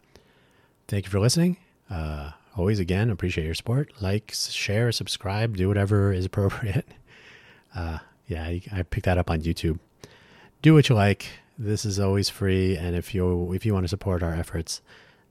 Thank 0.89 1.05
you 1.05 1.11
for 1.11 1.21
listening. 1.21 1.57
Uh, 1.89 2.33
always, 2.57 2.79
again, 2.79 3.09
appreciate 3.09 3.45
your 3.45 3.55
support. 3.55 3.93
Like, 4.01 4.33
share, 4.35 4.91
subscribe, 4.93 5.57
do 5.57 5.69
whatever 5.69 6.13
is 6.13 6.25
appropriate. 6.31 6.87
Uh, 7.75 7.99
yeah, 8.27 8.43
I, 8.45 8.63
I 8.73 8.83
picked 8.83 9.07
that 9.07 9.19
up 9.19 9.31
on 9.31 9.41
YouTube. 9.43 9.79
Do 10.61 10.75
what 10.75 10.89
you 10.89 10.95
like. 10.95 11.27
This 11.59 11.85
is 11.85 12.01
always 12.01 12.29
free, 12.29 12.77
and 12.77 12.97
if 12.97 13.15
you 13.15 13.53
if 13.53 13.67
you 13.67 13.75
want 13.75 13.85
to 13.85 13.89
support 13.89 14.23
our 14.23 14.35
efforts, 14.35 14.81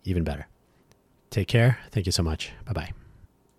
even 0.03 0.24
better. 0.24 0.47
Take 1.30 1.47
care. 1.47 1.80
Thank 1.89 2.05
you 2.05 2.12
so 2.12 2.24
much. 2.24 2.51
Bye 2.66 2.74
bye. 2.74 3.01